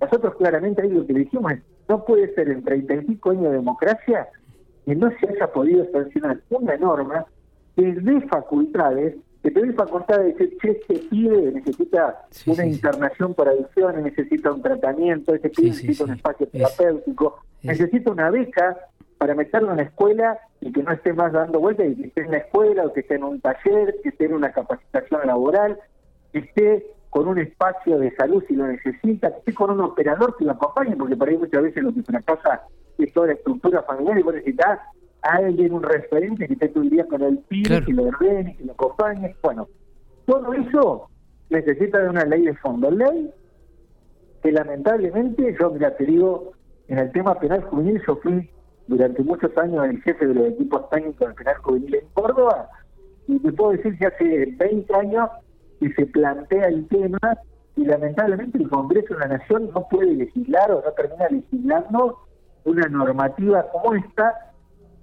nosotros 0.00 0.34
claramente 0.36 0.80
ahí 0.80 0.88
lo 0.88 1.06
que 1.06 1.12
dijimos 1.12 1.52
es, 1.52 1.58
no 1.90 2.02
puede 2.02 2.32
ser 2.34 2.48
en 2.48 2.64
35 2.64 3.30
años 3.30 3.42
de 3.42 3.50
democracia 3.50 4.28
que 4.86 4.94
no 4.94 5.10
se 5.20 5.28
haya 5.28 5.52
podido 5.52 5.84
sancionar 5.92 6.40
una 6.48 6.74
norma 6.78 7.26
que 7.76 7.92
dé 7.92 8.22
facultades 8.28 9.16
que 9.42 9.50
te 9.50 9.60
doy 9.60 9.72
facultad 9.72 10.18
de 10.18 10.32
decir, 10.32 10.56
che, 10.62 10.70
este 10.70 10.94
pibe 11.10 11.52
necesita 11.52 12.26
una 12.46 12.64
internación 12.64 13.34
por 13.34 13.48
adicciones, 13.48 14.04
necesita 14.04 14.52
un 14.52 14.62
tratamiento, 14.62 15.34
este 15.34 15.50
pibe 15.50 15.70
necesita 15.70 16.04
un 16.04 16.12
espacio 16.12 16.46
terapéutico, 16.46 17.40
necesita 17.62 18.12
una 18.12 18.30
beca 18.30 18.76
para 19.22 19.36
meterlo 19.36 19.70
en 19.70 19.76
la 19.76 19.84
escuela 19.84 20.36
y 20.60 20.72
que 20.72 20.82
no 20.82 20.90
esté 20.90 21.12
más 21.12 21.32
dando 21.32 21.60
vueltas 21.60 21.86
y 21.86 21.94
que 21.94 22.08
esté 22.08 22.22
en 22.22 22.32
la 22.32 22.38
escuela 22.38 22.86
o 22.86 22.92
que 22.92 23.02
esté 23.02 23.14
en 23.14 23.22
un 23.22 23.40
taller, 23.40 23.94
que 24.02 24.08
esté 24.08 24.24
en 24.24 24.34
una 24.34 24.50
capacitación 24.50 25.20
laboral, 25.24 25.78
que 26.32 26.40
esté 26.40 26.86
con 27.08 27.28
un 27.28 27.38
espacio 27.38 28.00
de 28.00 28.12
salud 28.16 28.42
si 28.48 28.56
lo 28.56 28.66
necesita, 28.66 29.30
que 29.30 29.38
esté 29.38 29.54
con 29.54 29.70
un 29.70 29.80
operador 29.80 30.36
que 30.36 30.44
lo 30.44 30.50
acompañe, 30.50 30.96
porque 30.96 31.14
por 31.14 31.28
ahí 31.28 31.38
muchas 31.38 31.62
veces 31.62 31.84
lo 31.84 31.94
que 31.94 32.02
fracasa 32.02 32.62
es 32.98 33.12
toda 33.12 33.28
la 33.28 33.34
estructura 33.34 33.82
familiar 33.82 34.18
y 34.18 34.22
vos 34.24 34.34
necesitas 34.34 34.80
a 35.22 35.36
alguien, 35.36 35.72
un 35.72 35.84
referente 35.84 36.48
que 36.48 36.54
esté 36.54 36.70
todo 36.70 36.82
el 36.82 36.90
día 36.90 37.06
con 37.06 37.22
el 37.22 37.38
pibe, 37.38 37.80
que 37.84 37.92
lo 37.92 38.02
ordene, 38.02 38.56
que 38.56 38.64
lo 38.64 38.72
acompañe. 38.72 39.36
Bueno, 39.40 39.68
todo 40.26 40.52
eso 40.52 41.08
necesita 41.48 42.00
de 42.00 42.08
una 42.08 42.24
ley 42.24 42.42
de 42.42 42.56
fondo. 42.56 42.90
Ley 42.90 43.30
que 44.42 44.50
lamentablemente, 44.50 45.56
yo 45.60 45.70
mira, 45.70 45.96
te 45.96 46.06
digo, 46.06 46.54
en 46.88 46.98
el 46.98 47.12
tema 47.12 47.38
penal 47.38 47.62
juvenil 47.62 48.02
yo 48.04 48.16
fui 48.16 48.50
durante 48.86 49.22
muchos 49.22 49.56
años 49.58 49.84
el 49.86 50.02
jefe 50.02 50.26
de 50.26 50.34
los 50.34 50.48
equipos 50.48 50.88
técnicos 50.90 51.28
del 51.28 51.34
penal 51.34 51.56
juvenil 51.56 51.94
en 51.94 52.06
Córdoba 52.14 52.68
y 53.28 53.38
te 53.38 53.52
puedo 53.52 53.72
decir 53.72 53.98
que 53.98 54.06
hace 54.06 54.54
20 54.58 54.94
años 54.94 55.30
que 55.80 55.92
se 55.94 56.06
plantea 56.06 56.68
el 56.68 56.86
tema 56.88 57.18
y 57.76 57.84
lamentablemente 57.84 58.58
el 58.58 58.68
Congreso 58.68 59.14
de 59.14 59.20
la 59.20 59.38
Nación 59.38 59.70
no 59.74 59.86
puede 59.88 60.14
legislar 60.14 60.70
o 60.70 60.82
no 60.84 60.92
termina 60.92 61.28
legislando 61.30 62.18
una 62.64 62.86
normativa 62.88 63.66
como 63.72 63.94
esta 63.94 64.52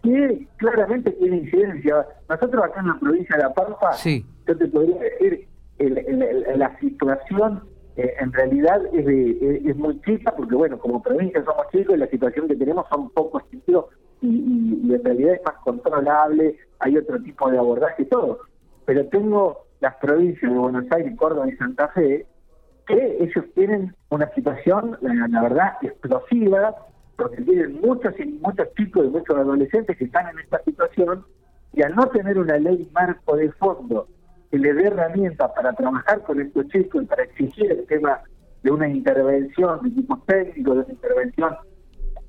que 0.04 0.48
claramente 0.58 1.12
tiene 1.12 1.38
incidencia. 1.38 2.08
Nosotros 2.30 2.64
acá 2.64 2.80
en 2.80 2.88
la 2.88 3.00
provincia 3.00 3.36
de 3.36 3.44
La 3.44 3.54
Pampa, 3.54 3.92
yo 4.48 4.58
te 4.58 4.68
podría 4.68 5.00
decir, 5.00 5.48
la 6.56 6.80
situación 6.80 7.64
eh, 8.00 8.15
en 8.18 8.32
realidad 8.32 8.82
es, 8.94 9.06
es, 9.65 9.75
muy 9.75 10.00
chica, 10.03 10.34
porque 10.34 10.56
bueno, 10.56 10.79
como 10.79 11.03
provincia 11.03 11.44
somos 11.44 11.68
chicos 11.70 11.96
y 11.96 12.00
la 12.00 12.08
situación 12.08 12.48
que 12.48 12.56
tenemos 12.56 12.86
son 12.89 13.10
pocos 13.10 13.44
sitios 13.51 13.88
y, 14.22 14.27
y, 14.86 14.94
en 14.94 15.03
realidad 15.03 15.34
es 15.34 15.41
más 15.44 15.56
controlable, 15.65 16.58
hay 16.79 16.98
otro 16.98 17.22
tipo 17.22 17.51
de 17.51 17.58
abordaje 17.58 18.06
todo. 18.06 18.39
Pero 18.86 19.06
tengo 19.08 19.65
las 19.82 19.96
provincias 19.96 20.50
de 20.50 20.58
Buenos 20.58 20.86
Aires, 20.91 21.13
Córdoba 21.18 21.50
y 21.50 21.58
Santa 21.58 21.89
Fe, 21.89 22.25
que 22.88 23.18
ellos 23.20 23.44
tienen 23.53 23.94
una 24.10 24.34
situación, 24.34 24.98
la 25.01 25.41
verdad, 25.41 25.74
explosiva, 25.82 26.74
porque 27.18 27.41
tienen 27.41 27.82
muchos 27.82 28.18
y 28.18 28.25
muchos 28.41 28.74
chicos 28.75 29.08
y 29.08 29.10
muchos 29.10 29.36
adolescentes 29.36 29.98
que 29.98 30.06
están 30.06 30.29
en 30.29 30.39
esta 30.39 30.63
situación 30.63 31.25
y 31.74 31.84
al 31.84 31.96
no 31.96 32.08
tener 32.08 32.39
una 32.39 32.58
ley 32.58 32.89
marco 32.94 33.36
de 33.36 33.51
fondo 33.51 34.08
que 34.51 34.58
le 34.58 34.74
dé 34.74 34.88
herramientas 34.88 35.51
para 35.56 35.74
trabajar 35.74 36.22
con 36.24 36.41
estos 36.41 36.68
chicos 36.70 37.03
y 37.03 37.06
para 37.06 37.24
exigir 37.24 37.72
el 37.72 37.86
tema 37.86 38.22
de 38.63 38.72
una 38.72 38.88
intervención 38.88 39.82
de 39.84 39.89
equipos 39.89 40.25
técnicos, 40.25 40.75
de 40.75 40.82
una 40.82 40.94
intervención, 40.94 41.56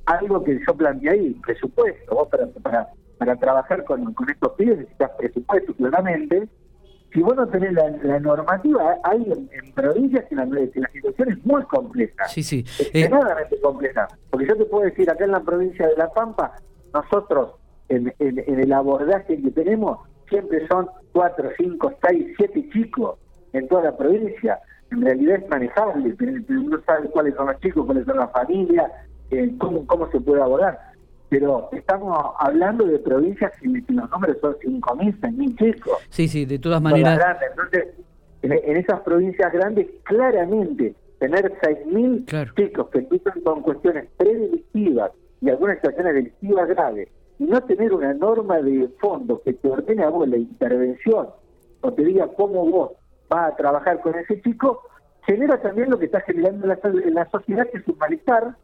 algo 0.06 0.44
que 0.44 0.60
yo 0.66 0.74
planteé 0.74 1.10
ahí, 1.10 1.30
presupuesto, 1.44 2.14
vos 2.14 2.28
para, 2.28 2.46
para, 2.62 2.88
para 3.18 3.36
trabajar 3.36 3.84
con, 3.84 4.12
con 4.14 4.28
estos 4.28 4.52
pibes 4.52 4.78
necesitas 4.78 5.10
presupuesto 5.18 5.74
claramente, 5.74 6.48
si 7.12 7.22
vos 7.22 7.34
no 7.34 7.46
tenés 7.48 7.72
la, 7.72 8.20
normativa, 8.20 8.96
hay 9.02 9.22
en, 9.22 9.72
provincias 9.72 10.24
que 10.26 10.36
la, 10.36 10.44
la, 10.44 10.88
situación 10.92 11.32
es 11.32 11.44
muy 11.44 11.62
compleja. 11.64 12.28
Sí, 12.28 12.42
sí. 12.42 12.64
Eh, 12.78 13.00
extremadamente 13.00 13.60
compleja. 13.60 14.08
Porque 14.30 14.46
yo 14.46 14.56
te 14.56 14.64
puedo 14.66 14.84
decir, 14.84 15.10
acá 15.10 15.24
en 15.24 15.32
la 15.32 15.40
provincia 15.40 15.88
de 15.88 15.96
La 15.96 16.12
Pampa, 16.12 16.54
nosotros, 16.94 17.54
en, 17.88 18.14
el 18.20 18.72
abordaje 18.72 19.42
que 19.42 19.50
tenemos, 19.50 19.98
siempre 20.30 20.66
son 20.68 20.88
cuatro, 21.12 21.50
cinco, 21.58 21.92
seis, 22.08 22.34
siete 22.38 22.66
chicos 22.72 23.18
en 23.52 23.68
toda 23.68 23.82
la 23.82 23.96
provincia. 23.96 24.58
En 24.90 25.02
realidad 25.02 25.36
es 25.42 25.48
manejable, 25.50 26.14
pero 26.18 26.32
uno 26.48 26.80
sabe 26.86 27.08
cuáles 27.10 27.34
son 27.34 27.48
los 27.48 27.60
chicos, 27.60 27.84
cuáles 27.84 28.06
son 28.06 28.16
las 28.16 28.32
familias, 28.32 28.90
eh, 29.30 29.52
cómo, 29.58 29.86
cómo 29.86 30.10
se 30.10 30.20
puede 30.20 30.42
abordar 30.42 30.90
pero 31.30 31.68
estamos 31.72 32.18
hablando 32.40 32.84
de 32.84 32.98
provincias 32.98 33.52
y 33.62 33.68
los 33.92 34.10
números 34.10 34.36
son 34.40 34.54
5.000, 34.54 35.20
6.000 35.20 35.58
chicos. 35.58 35.98
Sí, 36.10 36.26
sí, 36.26 36.44
de 36.44 36.58
todas 36.58 36.82
maneras. 36.82 37.38
Entonces, 37.48 37.94
en, 38.42 38.76
esas 38.76 39.00
provincias 39.00 39.52
grandes, 39.52 39.86
claramente, 40.02 40.92
tener 41.20 41.52
6.000 41.62 42.54
chicos 42.56 42.88
que 42.90 42.98
empiezan 42.98 43.40
con 43.42 43.62
cuestiones 43.62 44.08
predelictivas 44.16 45.12
y 45.40 45.50
algunas 45.50 45.76
situaciones 45.76 46.14
delictivas 46.14 46.68
graves, 46.68 47.08
y 47.40 47.44
no 47.44 47.60
tener 47.62 47.92
una 47.92 48.14
norma 48.14 48.60
de 48.60 48.88
fondo 49.00 49.42
que 49.42 49.54
te 49.54 49.68
ordene 49.68 50.04
a 50.04 50.10
vos 50.10 50.28
la 50.28 50.36
intervención 50.36 51.30
o 51.80 51.92
te 51.92 52.04
diga 52.04 52.28
cómo 52.36 52.64
vos 52.70 52.92
vas 53.28 53.52
a 53.52 53.56
trabajar 53.56 54.00
con 54.02 54.14
ese 54.14 54.40
chico, 54.42 54.82
genera 55.22 55.60
también 55.60 55.90
lo 55.90 55.98
que 55.98 56.04
está 56.04 56.20
generando 56.20 56.64
en 56.64 56.68
la, 56.68 56.78
en 56.82 57.14
la 57.14 57.28
sociedad, 57.30 57.66
que 57.68 57.78
es 57.78 57.88
un 57.88 57.96
malestar, 57.98 58.54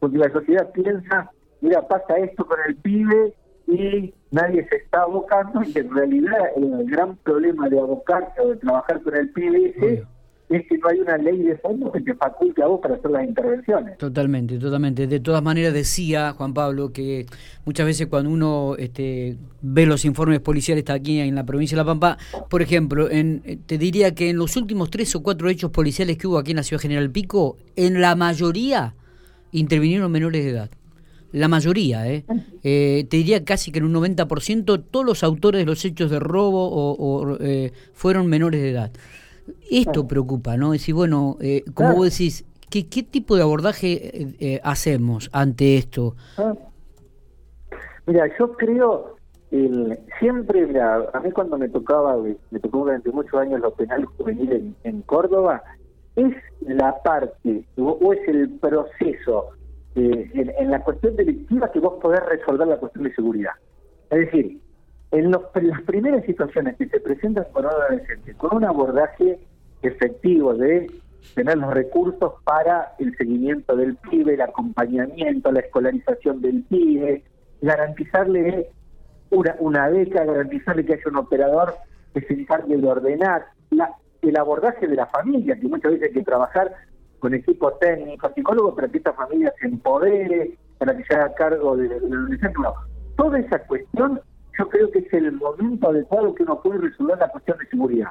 porque 0.00 0.18
la 0.18 0.30
sociedad 0.30 0.70
piensa 0.72 1.30
mira, 1.60 1.86
pasa 1.86 2.16
esto 2.18 2.44
con 2.46 2.58
el 2.66 2.76
pibe 2.76 3.34
y 3.66 4.14
nadie 4.30 4.66
se 4.68 4.76
está 4.76 5.02
abocando 5.02 5.62
y 5.62 5.78
en 5.78 5.94
realidad 5.94 6.50
el 6.56 6.90
gran 6.90 7.16
problema 7.16 7.68
de 7.68 7.78
abocarse 7.78 8.40
o 8.40 8.48
de 8.48 8.56
trabajar 8.56 9.02
con 9.02 9.16
el 9.16 9.30
pibe 9.30 9.74
es 9.76 10.02
que 10.48 10.78
no 10.78 10.88
hay 10.88 11.00
una 11.00 11.16
ley 11.18 11.38
de 11.38 11.56
fondo 11.56 11.90
que 11.90 12.00
te 12.00 12.14
faculte 12.14 12.62
a 12.62 12.66
vos 12.66 12.80
para 12.80 12.94
hacer 12.94 13.10
las 13.10 13.26
intervenciones. 13.26 13.98
Totalmente, 13.98 14.58
totalmente. 14.58 15.06
De 15.06 15.20
todas 15.20 15.42
maneras 15.42 15.74
decía 15.74 16.32
Juan 16.32 16.54
Pablo 16.54 16.92
que 16.92 17.26
muchas 17.64 17.86
veces 17.86 18.06
cuando 18.06 18.30
uno 18.30 18.76
este, 18.78 19.36
ve 19.62 19.86
los 19.86 20.04
informes 20.04 20.40
policiales 20.40 20.82
está 20.82 20.94
aquí 20.94 21.18
en 21.18 21.34
la 21.34 21.44
provincia 21.44 21.76
de 21.76 21.82
La 21.82 21.86
Pampa, 21.86 22.18
por 22.48 22.62
ejemplo, 22.62 23.10
en, 23.10 23.60
te 23.66 23.78
diría 23.78 24.14
que 24.14 24.30
en 24.30 24.36
los 24.36 24.56
últimos 24.56 24.90
tres 24.90 25.14
o 25.16 25.22
cuatro 25.22 25.48
hechos 25.48 25.70
policiales 25.70 26.16
que 26.16 26.26
hubo 26.26 26.38
aquí 26.38 26.52
en 26.52 26.58
la 26.58 26.62
ciudad 26.62 26.80
General 26.80 27.10
Pico, 27.10 27.56
en 27.74 28.00
la 28.00 28.14
mayoría 28.14 28.94
intervinieron 29.52 30.10
menores 30.12 30.44
de 30.44 30.50
edad 30.50 30.70
la 31.32 31.48
mayoría, 31.48 32.08
¿eh? 32.08 32.24
¿eh? 32.62 33.06
te 33.10 33.18
diría 33.18 33.44
casi 33.44 33.70
que 33.70 33.78
en 33.78 33.84
un 33.84 33.94
90% 33.94 34.84
todos 34.90 35.04
los 35.04 35.22
autores 35.22 35.60
de 35.60 35.66
los 35.66 35.84
hechos 35.84 36.10
de 36.10 36.18
robo 36.18 36.66
o, 36.70 37.36
eh, 37.40 37.72
fueron 37.92 38.26
menores 38.26 38.62
de 38.62 38.70
edad. 38.70 38.90
Esto 39.70 40.06
preocupa, 40.06 40.56
¿no? 40.56 40.72
Decir, 40.72 40.94
bueno, 40.94 41.36
eh, 41.40 41.64
como 41.74 41.94
vos 41.94 42.10
decís, 42.10 42.44
¿qué, 42.70 42.88
¿qué 42.88 43.02
tipo 43.02 43.36
de 43.36 43.42
abordaje 43.42 44.34
eh, 44.40 44.60
hacemos 44.62 45.28
ante 45.32 45.76
esto? 45.76 46.16
Ah. 46.36 46.54
Mira, 48.06 48.30
yo 48.38 48.52
creo, 48.52 49.16
el, 49.50 49.98
siempre, 50.20 50.66
mira, 50.66 51.10
a 51.12 51.20
mí 51.20 51.32
cuando 51.32 51.58
me 51.58 51.68
tocaba, 51.68 52.16
me 52.50 52.60
tocó 52.60 52.78
durante 52.78 53.10
muchos 53.10 53.34
años 53.40 53.60
los 53.60 53.74
penales 53.74 54.06
juveniles 54.16 54.62
en, 54.62 54.76
en 54.84 55.02
Córdoba, 55.02 55.62
es 56.14 56.34
la 56.60 57.02
parte 57.02 57.64
o 57.76 58.12
es 58.12 58.28
el 58.28 58.50
proceso 58.58 59.50
eh, 59.96 60.30
en, 60.34 60.70
la 60.70 60.82
cuestión 60.82 61.16
delictiva 61.16 61.72
que 61.72 61.80
vos 61.80 61.94
podés 62.02 62.20
resolver 62.26 62.66
la 62.66 62.76
cuestión 62.76 63.04
de 63.04 63.14
seguridad. 63.14 63.52
Es 64.10 64.18
decir, 64.18 64.60
en, 65.18 65.30
las 65.30 65.82
primeras 65.82 66.24
situaciones 66.24 66.76
que 66.76 66.88
se 66.88 67.00
presentan 67.00 67.44
con 67.52 67.64
un 67.64 67.70
adolescente, 67.70 68.34
con 68.34 68.56
un 68.56 68.64
abordaje 68.64 69.38
efectivo 69.82 70.54
de 70.54 70.90
tener 71.34 71.58
los 71.58 71.72
recursos 71.72 72.34
para 72.44 72.94
el 72.98 73.16
seguimiento 73.16 73.76
del 73.76 73.96
pibe, 73.96 74.34
el 74.34 74.40
acompañamiento, 74.40 75.50
la 75.50 75.60
escolarización 75.60 76.40
del 76.40 76.62
pibe, 76.64 77.24
garantizarle 77.60 78.68
una, 79.30 79.56
una 79.58 79.88
beca, 79.88 80.24
garantizarle 80.24 80.84
que 80.84 80.94
haya 80.94 81.02
un 81.06 81.16
operador 81.16 81.74
que 82.14 82.20
se 82.22 82.34
encargue 82.34 82.76
de 82.76 82.86
ordenar, 82.86 83.46
la, 83.70 83.90
el 84.22 84.36
abordaje 84.36 84.86
de 84.86 84.96
la 84.96 85.06
familia, 85.06 85.58
que 85.58 85.68
muchas 85.68 85.92
veces 85.92 86.08
hay 86.08 86.14
que 86.14 86.22
trabajar 86.22 86.72
con 87.18 87.34
equipo 87.34 87.72
técnico, 87.72 88.30
psicólogo, 88.34 88.74
para 88.74 88.88
que 88.88 88.98
esta 88.98 89.12
familia 89.12 89.52
se 89.60 89.66
empodere, 89.66 90.56
para 90.78 90.96
que 90.96 91.04
se 91.04 91.14
haga 91.14 91.34
cargo 91.34 91.76
de, 91.76 91.88
la 91.88 92.74
toda 93.16 93.38
esa 93.38 93.58
cuestión 93.60 94.20
yo 94.58 94.68
creo 94.68 94.90
que 94.90 95.00
es 95.00 95.12
el 95.12 95.32
momento 95.32 95.90
adecuado 95.90 96.34
que 96.34 96.42
uno 96.42 96.60
puede 96.62 96.78
resolver 96.78 97.18
la 97.18 97.28
cuestión 97.28 97.58
de 97.58 97.66
seguridad. 97.66 98.10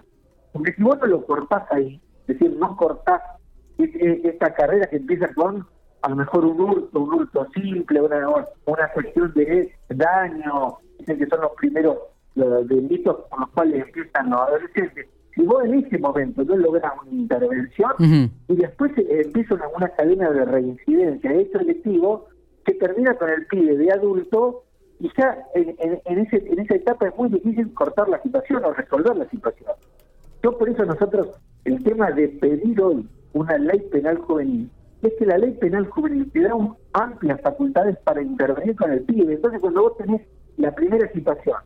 Porque 0.53 0.73
si 0.73 0.83
vos 0.83 0.97
no 0.99 1.07
lo 1.07 1.25
cortás 1.25 1.63
ahí, 1.71 2.01
es 2.27 2.39
decir, 2.39 2.55
no 2.57 2.75
cortás 2.75 3.21
esta 3.77 4.53
carrera 4.53 4.87
que 4.87 4.97
empieza 4.97 5.33
con 5.33 5.67
a 6.01 6.09
lo 6.09 6.15
mejor 6.17 6.45
un 6.45 6.61
hurto, 6.61 6.99
un 6.99 7.13
hurto 7.13 7.47
simple, 7.53 7.99
una, 7.99 8.27
una 8.65 8.87
cuestión 8.93 9.33
de 9.33 9.73
daño, 9.89 10.77
dicen 10.99 11.17
que 11.17 11.25
son 11.25 11.41
los 11.41 11.51
primeros 11.53 11.97
los 12.35 12.67
delitos 12.67 13.17
con 13.29 13.39
los 13.39 13.49
cuales 13.49 13.85
empiezan 13.85 14.29
los 14.29 14.41
adolescentes 14.41 15.07
si 15.33 15.41
vos 15.41 15.63
en 15.65 15.85
ese 15.85 15.97
momento 15.97 16.43
no 16.43 16.55
logras 16.55 16.93
una 17.01 17.11
intervención 17.11 17.91
y 18.47 18.55
después 18.55 18.91
empieza 18.97 19.55
una, 19.75 19.89
cadena 19.89 20.31
de 20.31 20.45
reincidencia 20.45 21.29
de 21.29 21.41
hecho 21.41 21.59
electivo 21.59 22.27
que 22.65 22.73
termina 22.73 23.15
con 23.15 23.29
el 23.29 23.45
pibe 23.47 23.77
de 23.77 23.91
adulto 23.91 24.63
y 24.99 25.11
ya 25.17 25.37
en, 25.53 25.75
en, 26.05 26.19
ese, 26.19 26.37
en 26.37 26.59
esa 26.59 26.75
etapa 26.75 27.07
es 27.07 27.15
muy 27.17 27.29
difícil 27.29 27.73
cortar 27.73 28.07
la 28.07 28.21
situación 28.21 28.63
o 28.63 28.73
resolver 28.73 29.15
la 29.15 29.29
situación. 29.29 29.71
Yo 30.41 30.57
por 30.57 30.69
eso 30.69 30.85
nosotros, 30.85 31.29
el 31.65 31.83
tema 31.83 32.11
de 32.11 32.29
pedir 32.29 32.81
hoy 32.81 33.07
una 33.33 33.57
ley 33.57 33.79
penal 33.91 34.17
juvenil, 34.19 34.69
es 35.01 35.13
que 35.19 35.25
la 35.25 35.37
ley 35.37 35.51
penal 35.53 35.87
juvenil 35.87 36.31
te 36.31 36.41
da 36.41 36.53
amplias 36.93 37.41
facultades 37.41 37.97
para 37.99 38.21
intervenir 38.21 38.75
con 38.75 38.91
el 38.91 39.01
pibe. 39.01 39.33
Entonces 39.33 39.59
cuando 39.59 39.81
vos 39.81 39.97
tenés 39.97 40.21
la 40.57 40.73
primera 40.73 41.11
situación, 41.11 41.57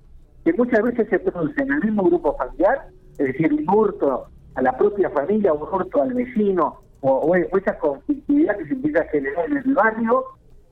que 0.44 0.54
muchas 0.54 0.82
veces 0.82 1.08
se 1.10 1.20
produce 1.20 1.62
en 1.62 1.72
el 1.72 1.84
mismo 1.84 2.04
grupo 2.04 2.36
familiar, 2.36 2.88
es 3.18 3.28
decir, 3.28 3.54
un 3.54 3.70
hurto 3.70 4.28
a 4.56 4.62
la 4.62 4.76
propia 4.78 5.10
familia, 5.12 5.54
un 5.54 5.62
hurto 5.62 6.02
al 6.02 6.14
vecino, 6.14 6.80
o, 7.02 7.34
esa 7.36 7.78
conflictividad 7.78 8.58
que 8.58 8.66
se 8.66 8.74
empieza 8.74 9.02
a 9.02 9.06
generar 9.06 9.46
en 9.46 9.58
el 9.58 9.74
barrio, 9.74 10.24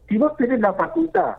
si 0.09 0.17
vos 0.17 0.35
tenés 0.37 0.59
la 0.59 0.73
facultad 0.73 1.37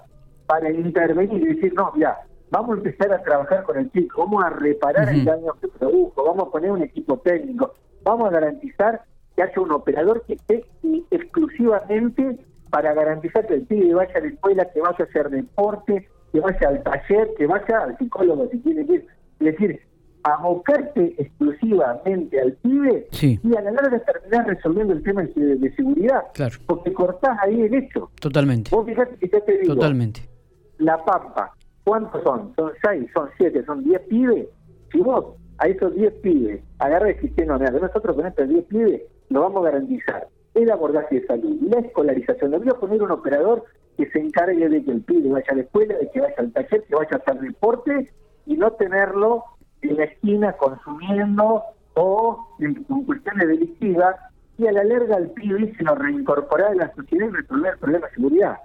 para 0.48 0.70
intervenir 0.70 1.42
y 1.42 1.54
decir, 1.54 1.74
no, 1.74 1.92
ya, 1.96 2.18
vamos 2.50 2.70
a 2.70 2.78
empezar 2.78 3.12
a 3.12 3.22
trabajar 3.22 3.62
con 3.64 3.76
el 3.76 3.92
chico, 3.92 4.22
vamos 4.24 4.42
a 4.42 4.50
reparar 4.50 5.08
el 5.10 5.24
daño 5.24 5.52
que 5.60 5.68
produjo, 5.68 6.24
vamos 6.24 6.48
a 6.48 6.50
poner 6.50 6.72
un 6.72 6.82
equipo 6.82 7.18
técnico, 7.18 7.74
vamos 8.02 8.28
a 8.28 8.32
garantizar 8.32 9.02
que 9.36 9.42
haya 9.42 9.60
un 9.60 9.72
operador 9.72 10.24
que 10.26 10.34
esté 10.34 10.64
exclusivamente 11.10 12.38
para 12.70 12.94
garantizar 12.94 13.46
que 13.46 13.54
el 13.54 13.66
pibe 13.66 13.94
vaya 13.94 14.14
a 14.16 14.20
la 14.20 14.28
escuela, 14.28 14.64
que 14.72 14.80
vaya 14.80 14.96
a 14.98 15.02
hacer 15.04 15.28
deporte, 15.28 16.08
que 16.32 16.40
vaya 16.40 16.68
al 16.68 16.82
taller, 16.82 17.28
que 17.36 17.46
vaya 17.46 17.82
al 17.82 17.98
psicólogo 17.98 18.48
si 18.50 18.58
tiene 18.58 18.86
que 18.86 18.94
ir. 18.94 19.06
Es 19.40 19.52
decir, 19.52 19.80
abocarte 20.22 21.14
exclusivamente 21.18 22.40
al 22.40 22.52
pibe 22.54 23.06
y 23.20 23.56
a 23.56 23.60
la 23.60 23.70
larga 23.70 23.98
terminar 24.00 24.46
resolviendo 24.46 24.94
el 24.94 25.02
tema 25.02 25.22
de, 25.22 25.74
seguridad. 25.76 26.24
Claro. 26.34 26.56
Porque 26.66 26.92
cortás 26.92 27.38
ahí 27.42 27.60
el 27.60 27.74
hecho. 27.74 28.10
Totalmente. 28.20 28.70
Vos 28.74 28.86
fijate 28.86 29.16
que 29.16 29.28
te 29.28 29.58
digo. 29.58 29.74
Totalmente. 29.74 30.37
La 30.78 31.04
Pampa, 31.04 31.52
¿cuántos 31.84 32.22
son? 32.22 32.54
¿Son 32.54 32.72
seis? 32.82 33.10
¿Son 33.12 33.28
siete? 33.36 33.64
¿Son 33.64 33.82
diez 33.84 34.00
pibes? 34.02 34.48
Si 34.92 35.00
vos 35.00 35.36
a 35.58 35.66
esos 35.66 35.94
diez 35.94 36.12
pibes 36.14 36.62
agarras 36.78 37.10
el 37.10 37.20
sistema, 37.20 37.58
nosotros 37.58 38.16
con 38.16 38.26
estos 38.26 38.48
diez 38.48 38.64
pibes 38.66 39.02
lo 39.28 39.42
vamos 39.42 39.62
a 39.62 39.70
garantizar 39.70 40.28
el 40.54 40.70
abordaje 40.70 41.20
de 41.20 41.26
salud, 41.26 41.56
la 41.62 41.80
escolarización. 41.80 42.50
Le 42.50 42.58
voy 42.58 42.68
a 42.68 42.80
poner 42.80 43.02
un 43.02 43.10
operador 43.10 43.64
que 43.96 44.08
se 44.10 44.20
encargue 44.20 44.68
de 44.68 44.84
que 44.84 44.90
el 44.90 45.02
pibe 45.02 45.28
vaya 45.28 45.46
a 45.50 45.54
la 45.56 45.62
escuela, 45.62 45.96
de 45.96 46.08
que 46.10 46.20
vaya 46.20 46.34
al 46.38 46.52
taller, 46.52 46.84
que 46.84 46.94
vaya 46.94 47.10
a 47.12 47.16
hacer 47.16 47.40
deporte 47.40 48.10
y 48.46 48.56
no 48.56 48.70
tenerlo 48.72 49.44
en 49.82 49.96
la 49.96 50.04
esquina 50.04 50.52
consumiendo 50.54 51.62
o 51.94 52.48
con 52.86 53.04
cuestiones 53.04 53.48
delictivas 53.48 54.16
y 54.56 54.66
a 54.66 54.72
la 54.72 54.84
larga 54.84 55.16
el 55.16 55.30
pibe 55.30 55.74
se 55.76 55.84
lo 55.84 55.94
reincorporar 55.94 56.72
a 56.72 56.74
la 56.74 56.94
sociedad 56.94 57.28
y 57.28 57.30
resolver 57.30 57.72
el 57.72 57.78
problema 57.78 58.06
de 58.06 58.14
seguridad. 58.14 58.58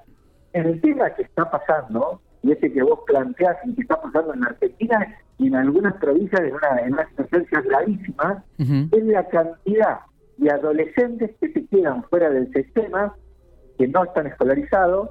En 0.54 0.66
el 0.68 0.82
tema 0.82 1.10
que 1.12 1.24
está 1.24 1.50
pasando, 1.50 2.22
y 2.42 2.52
ese 2.52 2.72
que 2.72 2.84
vos 2.84 3.00
planteás 3.06 3.58
y 3.66 3.74
que 3.76 3.82
está 3.82 4.02
pasando 4.02 4.34
en 4.34 4.44
Argentina 4.44 5.16
y 5.38 5.48
en 5.48 5.56
algunas 5.56 5.94
provincias 5.96 6.42
en 6.42 6.54
una, 6.54 6.80
en 6.82 6.94
una 6.94 7.08
situación 7.10 7.46
gravísima, 7.66 8.44
es 8.60 9.04
la 9.06 9.28
cantidad 9.30 10.00
de 10.38 10.52
adolescentes 10.52 11.32
que 11.40 11.52
se 11.52 11.66
quedan 11.68 12.04
fuera 12.06 12.30
del 12.30 12.52
sistema, 12.54 13.16
que 13.78 13.88
no 13.88 14.04
están 14.04 14.28
escolarizados, 14.28 15.10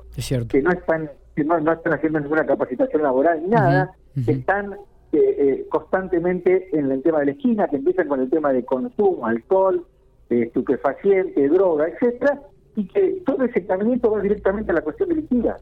que 0.49 0.62
no 0.62 0.72
están 0.72 1.11
que 1.34 1.44
no, 1.44 1.56
están 1.56 1.94
haciendo 1.94 2.20
ninguna 2.20 2.44
capacitación 2.44 3.02
laboral 3.02 3.42
ni 3.42 3.49
nada, 3.49 3.94
que 4.25 4.32
están 4.32 4.75
eh, 5.12 5.18
eh, 5.18 5.66
constantemente 5.70 6.68
en 6.76 6.90
el 6.90 7.02
tema 7.02 7.20
de 7.20 7.26
la 7.26 7.32
esquina, 7.32 7.68
que 7.68 7.76
empiezan 7.76 8.08
con 8.08 8.20
el 8.20 8.30
tema 8.30 8.52
de 8.52 8.64
consumo, 8.64 9.26
alcohol, 9.26 9.87
eh, 10.30 10.42
estupefaciente, 10.42 11.49
droga, 11.49 11.88
etcétera, 11.88 12.40
y 12.76 12.87
que 12.87 13.23
todo 13.26 13.45
ese 13.45 13.67
caminito 13.67 14.11
va 14.11 14.21
directamente 14.21 14.73
a 14.73 14.75
la 14.76 14.81
cuestión 14.83 15.09
delictiva. 15.09 15.57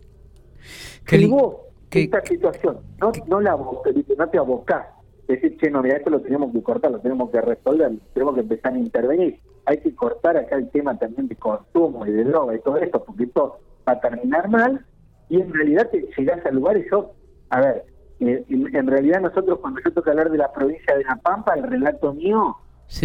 Si 1.07 1.27
vos, 1.27 1.57
esta 1.91 2.25
situación, 2.25 2.79
no, 3.01 3.13
no 3.27 3.41
la 3.41 3.57
no 3.57 4.29
te 4.29 4.39
abocás 4.39 4.87
decir, 5.33 5.57
che, 5.59 5.71
no, 5.71 5.83
mira, 5.83 5.97
esto 5.97 6.11
lo 6.11 6.21
tenemos 6.21 6.53
que 6.53 6.63
cortar, 6.63 6.91
lo 6.91 7.01
tenemos 7.01 7.31
que 7.31 7.41
resolver, 7.41 7.93
tenemos 8.13 8.35
que 8.35 8.41
empezar 8.41 8.75
a 8.75 8.79
intervenir. 8.79 9.39
Hay 9.67 9.79
que 9.79 9.95
cortar 9.95 10.37
acá 10.37 10.57
el 10.57 10.69
tema 10.71 10.99
también 10.99 11.29
de 11.29 11.37
consumo 11.37 12.07
y 12.07 12.13
de 12.13 12.25
droga 12.25 12.55
y 12.55 12.61
todo 12.61 12.77
esto, 12.79 13.03
porque 13.05 13.25
esto 13.25 13.59
va 13.89 13.93
a 13.93 14.01
terminar 14.01 14.49
mal 14.49 14.85
y 15.29 15.41
en 15.41 15.53
realidad 15.53 15.89
te 15.91 16.09
llegás 16.17 16.45
al 16.45 16.57
lugar 16.57 16.77
y 16.77 16.89
yo, 16.91 17.13
a 17.51 17.61
ver, 17.61 17.85
eh, 18.21 18.45
en 18.49 18.87
realidad 18.87 19.21
nosotros 19.21 19.61
cuando 19.61 19.81
yo 19.85 19.93
toca 19.93 20.11
hablar 20.11 20.31
de 20.31 20.39
la 20.39 20.53
provincia 20.53 20.97
de 20.97 21.05
La 21.05 21.17
Pampa, 21.17 21.55
el 21.55 21.63
relato 21.63 22.13
mío 22.13 22.57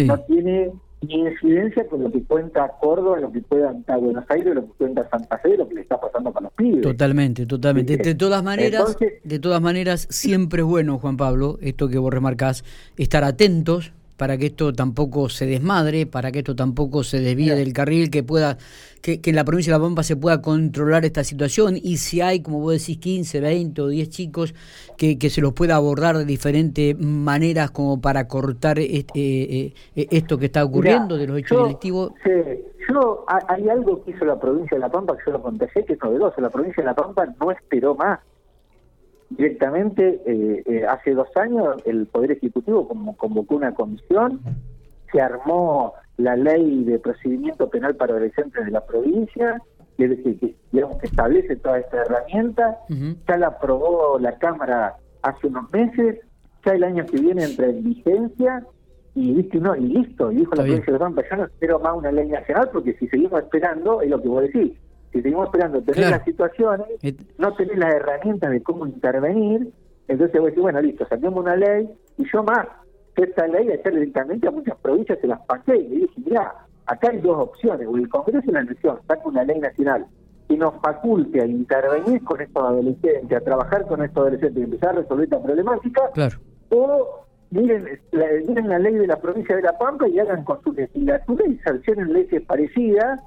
no 0.04 0.20
tiene 0.20 0.72
ni 1.02 1.14
incidencia 1.14 1.86
con 1.86 2.02
lo 2.02 2.10
que 2.10 2.22
cuenta 2.22 2.70
Córdoba, 2.80 3.20
lo 3.20 3.30
que 3.30 3.42
cuenta 3.42 3.96
Buenos 3.96 4.24
Aires, 4.28 4.54
lo 4.54 4.62
que 4.66 4.72
cuenta 4.78 5.08
Santa 5.10 5.38
Fe, 5.38 5.56
lo 5.56 5.68
que 5.68 5.74
le 5.74 5.80
está 5.82 6.00
pasando 6.00 6.32
con 6.32 6.44
los 6.44 6.52
pibes. 6.54 6.82
Totalmente, 6.82 7.46
totalmente. 7.46 7.96
De, 7.96 8.14
todas 8.14 8.42
maneras, 8.42 8.96
de 9.22 9.38
todas 9.38 9.60
maneras, 9.60 10.06
siempre 10.10 10.62
es 10.62 10.66
bueno, 10.66 10.98
Juan 10.98 11.16
Pablo, 11.16 11.58
esto 11.60 11.88
que 11.88 11.98
vos 11.98 12.12
remarcás, 12.12 12.64
estar 12.96 13.24
atentos 13.24 13.92
para 14.16 14.36
que 14.38 14.46
esto 14.46 14.72
tampoco 14.72 15.28
se 15.28 15.46
desmadre, 15.46 16.06
para 16.06 16.32
que 16.32 16.38
esto 16.38 16.56
tampoco 16.56 17.04
se 17.04 17.20
desvíe 17.20 17.54
del 17.54 17.72
carril, 17.72 18.10
que 18.10 18.22
pueda 18.22 18.58
que, 19.02 19.20
en 19.24 19.36
la 19.36 19.44
provincia 19.44 19.72
de 19.72 19.78
La 19.78 19.84
Pampa 19.84 20.02
se 20.02 20.16
pueda 20.16 20.42
controlar 20.42 21.04
esta 21.04 21.22
situación. 21.24 21.76
Y 21.76 21.98
si 21.98 22.20
hay, 22.20 22.42
como 22.42 22.60
vos 22.60 22.72
decís, 22.72 22.98
15, 22.98 23.40
20 23.40 23.82
o 23.82 23.88
10 23.88 24.08
chicos, 24.08 24.54
que, 24.96 25.18
que 25.18 25.30
se 25.30 25.40
los 25.40 25.52
pueda 25.52 25.76
abordar 25.76 26.16
de 26.16 26.24
diferentes 26.24 26.98
maneras 26.98 27.70
como 27.70 28.00
para 28.00 28.26
cortar 28.26 28.78
este, 28.78 29.20
eh, 29.20 29.74
eh, 29.94 30.06
esto 30.10 30.38
que 30.38 30.46
está 30.46 30.64
ocurriendo 30.64 31.16
de 31.16 31.26
los 31.26 31.38
hechos 31.38 31.62
delictivos. 31.62 32.12
Sí, 32.24 32.30
yo, 32.88 33.24
hay 33.28 33.68
algo 33.68 34.02
que 34.04 34.12
hizo 34.12 34.24
la 34.24 34.38
provincia 34.38 34.76
de 34.76 34.80
La 34.80 34.90
Pampa 34.90 35.16
que 35.16 35.22
yo 35.26 35.32
lo 35.32 35.42
conté, 35.42 35.68
que 35.68 35.92
es 35.92 36.02
novedoso, 36.02 36.40
la 36.40 36.50
provincia 36.50 36.82
de 36.82 36.86
La 36.86 36.94
Pampa 36.94 37.26
no 37.40 37.50
esperó 37.50 37.94
más 37.94 38.20
directamente 39.30 40.20
eh, 40.24 40.62
eh, 40.66 40.86
hace 40.86 41.14
dos 41.14 41.28
años 41.36 41.76
el 41.84 42.06
Poder 42.06 42.32
Ejecutivo 42.32 42.88
convocó 43.16 43.56
una 43.56 43.74
comisión, 43.74 44.40
se 45.12 45.20
armó 45.20 45.94
la 46.16 46.36
ley 46.36 46.84
de 46.84 46.98
procedimiento 46.98 47.68
penal 47.68 47.96
para 47.96 48.12
adolescentes 48.12 48.64
de 48.64 48.70
la 48.70 48.84
provincia, 48.84 49.60
que, 49.96 50.08
que, 50.22 50.54
digamos, 50.72 50.98
que 50.98 51.06
establece 51.06 51.56
toda 51.56 51.78
esta 51.78 52.02
herramienta, 52.02 52.78
ya 52.88 53.36
la 53.36 53.48
aprobó 53.48 54.18
la 54.18 54.38
Cámara 54.38 54.96
hace 55.22 55.46
unos 55.46 55.70
meses, 55.72 56.20
ya 56.64 56.72
el 56.72 56.84
año 56.84 57.04
que 57.06 57.20
viene 57.20 57.44
entra 57.44 57.66
en 57.66 57.84
vigencia, 57.84 58.64
y 59.14 59.32
viste 59.32 59.58
no, 59.58 59.74
y 59.74 59.80
listo, 59.80 60.30
y 60.30 60.36
dijo 60.36 60.54
la 60.54 60.62
provincia 60.62 60.92
de 60.92 60.98
Pampa, 60.98 61.22
yo 61.30 61.36
no 61.36 61.44
espero 61.44 61.78
más 61.80 61.96
una 61.96 62.12
ley 62.12 62.28
nacional, 62.28 62.68
porque 62.72 62.94
si 62.94 63.08
seguimos 63.08 63.42
esperando, 63.42 64.02
es 64.02 64.10
lo 64.10 64.20
que 64.20 64.28
vos 64.28 64.42
decís, 64.42 64.72
si 65.16 65.22
seguimos 65.22 65.46
esperando 65.46 65.82
tener 65.82 66.10
las 66.10 66.24
situaciones, 66.24 66.86
no 67.38 67.54
tener 67.54 67.78
las 67.78 67.94
herramientas 67.94 68.50
de 68.50 68.62
cómo 68.62 68.86
intervenir, 68.86 69.72
entonces 70.08 70.40
voy 70.40 70.48
a 70.48 70.50
decir, 70.50 70.62
bueno, 70.62 70.80
listo, 70.82 71.06
saquemos 71.08 71.40
una 71.40 71.56
ley, 71.56 71.88
y 72.18 72.24
yo 72.30 72.42
más, 72.42 72.66
que 73.14 73.24
esta 73.24 73.46
ley 73.46 73.70
ayer 73.70 73.94
directamente 73.94 74.46
a 74.46 74.50
muchas 74.50 74.76
provincias 74.78 75.18
se 75.20 75.26
las 75.26 75.40
pasé, 75.46 75.76
y 75.76 75.86
dije, 75.88 76.14
mira, 76.24 76.52
acá 76.84 77.10
hay 77.10 77.18
dos 77.18 77.38
opciones, 77.38 77.88
o 77.88 77.96
el 77.96 78.08
Congreso 78.08 78.46
de 78.46 78.52
la 78.52 78.64
Nación 78.64 78.98
saca 79.08 79.26
una 79.26 79.44
ley 79.44 79.58
nacional 79.58 80.06
que 80.48 80.56
nos 80.56 80.74
faculte 80.80 81.40
a 81.40 81.46
intervenir 81.46 82.22
con 82.22 82.40
estos 82.40 82.62
adolescentes, 82.62 83.36
a 83.36 83.40
trabajar 83.40 83.86
con 83.86 84.04
estos 84.04 84.18
adolescentes 84.18 84.60
y 84.60 84.64
empezar 84.64 84.90
a 84.90 85.00
resolver 85.00 85.24
esta 85.24 85.42
problemática, 85.42 86.02
o 86.68 87.24
miren 87.50 87.98
la, 88.12 88.26
miren 88.46 88.68
la 88.68 88.78
ley 88.78 88.94
de 88.94 89.06
la 89.06 89.16
provincia 89.16 89.56
de 89.56 89.62
La 89.62 89.78
Pampa 89.78 90.06
y 90.08 90.18
hagan 90.18 90.44
con 90.44 90.62
su 90.62 90.72
legislatura 90.72 91.46
y 91.48 91.58
sancionen 91.58 92.12
leyes 92.12 92.42
parecidas 92.42 93.20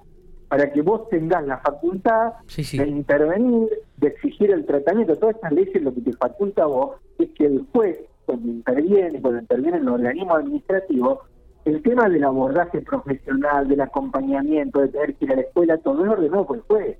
para 0.49 0.71
que 0.71 0.81
vos 0.81 1.07
tengas 1.09 1.45
la 1.45 1.59
facultad 1.59 2.33
de 2.55 2.87
intervenir, 2.87 3.69
de 3.97 4.07
exigir 4.07 4.51
el 4.51 4.65
tratamiento. 4.65 5.15
Todas 5.15 5.35
estas 5.35 5.51
leyes 5.51 5.81
lo 5.81 5.93
que 5.93 6.01
te 6.01 6.13
faculta 6.13 6.63
a 6.63 6.65
vos 6.65 6.97
es 7.19 7.29
que 7.35 7.45
el 7.45 7.65
juez, 7.71 7.99
cuando 8.25 8.47
interviene, 8.47 9.21
cuando 9.21 9.41
interviene 9.41 9.77
en 9.77 9.83
el 9.83 9.89
organismo 9.89 10.35
administrativo, 10.35 11.21
el 11.65 11.83
tema 11.83 12.09
del 12.09 12.23
abordaje 12.23 12.81
profesional, 12.81 13.67
del 13.67 13.81
acompañamiento, 13.81 14.79
de 14.81 14.87
tener 14.87 15.15
que 15.15 15.25
ir 15.25 15.33
a 15.33 15.35
la 15.35 15.41
escuela, 15.41 15.77
todo 15.77 16.03
es 16.03 16.09
ordenado 16.09 16.47
por 16.47 16.57
el 16.57 16.63
juez. 16.63 16.97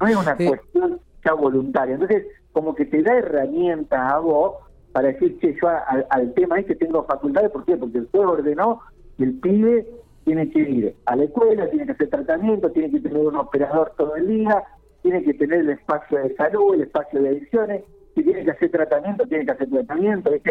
No 0.00 0.06
es 0.06 0.16
una 0.16 0.36
eh, 0.38 0.48
cuestión 0.48 1.00
ya 1.22 1.34
voluntaria. 1.34 1.94
Entonces, 1.94 2.26
como 2.52 2.74
que 2.74 2.86
te 2.86 3.02
da 3.02 3.18
herramientas 3.18 4.10
a 4.10 4.18
vos 4.20 4.54
para 4.92 5.08
decir, 5.08 5.38
che, 5.38 5.54
yo 5.60 5.68
al, 5.68 6.06
al 6.08 6.32
tema 6.32 6.58
este 6.58 6.76
tengo 6.76 7.04
facultades, 7.04 7.50
¿por 7.50 7.66
qué? 7.66 7.76
Porque 7.76 7.98
el 7.98 8.08
juez 8.10 8.24
ordenó 8.24 8.80
el 9.18 9.34
pibe 9.34 9.86
tiene 10.26 10.50
que 10.50 10.58
ir 10.58 10.96
a 11.06 11.14
la 11.14 11.22
escuela, 11.22 11.70
tiene 11.70 11.86
que 11.86 11.92
hacer 11.92 12.10
tratamiento, 12.10 12.68
tiene 12.72 12.90
que 12.90 12.98
tener 12.98 13.18
un 13.18 13.36
operador 13.36 13.92
todo 13.96 14.16
el 14.16 14.26
día, 14.26 14.64
tiene 15.02 15.22
que 15.22 15.34
tener 15.34 15.60
el 15.60 15.70
espacio 15.70 16.18
de 16.18 16.34
salud, 16.34 16.74
el 16.74 16.82
espacio 16.82 17.22
de 17.22 17.28
adicciones, 17.28 17.84
si 18.16 18.24
tiene 18.24 18.44
que 18.44 18.50
hacer 18.50 18.72
tratamiento, 18.72 19.24
tiene 19.28 19.44
que 19.44 19.52
hacer 19.52 19.70
tratamiento. 19.70 20.32
Es, 20.34 20.42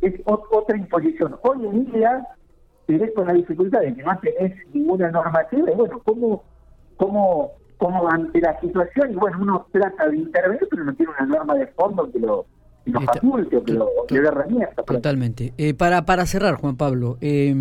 es 0.00 0.20
otra 0.24 0.76
imposición. 0.76 1.36
Hoy 1.42 1.66
en 1.66 1.90
día 1.90 2.24
tenés 2.86 3.12
con 3.14 3.26
la 3.26 3.32
dificultad 3.32 3.80
de 3.80 3.96
que 3.96 4.02
no 4.04 4.16
tenés 4.20 4.54
ninguna 4.72 5.10
normativa, 5.10 5.72
y 5.72 5.74
bueno, 5.74 6.00
¿cómo, 6.04 6.44
cómo, 6.96 7.50
cómo 7.78 8.08
ante 8.08 8.40
la 8.40 8.60
situación? 8.60 9.10
Y 9.10 9.16
bueno, 9.16 9.38
uno 9.40 9.66
trata 9.72 10.08
de 10.08 10.18
intervenir, 10.18 10.68
pero 10.70 10.84
no 10.84 10.94
tiene 10.94 11.12
una 11.18 11.26
norma 11.26 11.56
de 11.56 11.66
fondo 11.66 12.08
que 12.12 12.20
lo 12.20 12.46
Totalmente. 14.86 15.52
Eh, 15.58 15.74
para, 15.74 16.04
para 16.04 16.26
cerrar, 16.26 16.54
Juan 16.54 16.76
Pablo, 16.76 17.18
eh, 17.20 17.54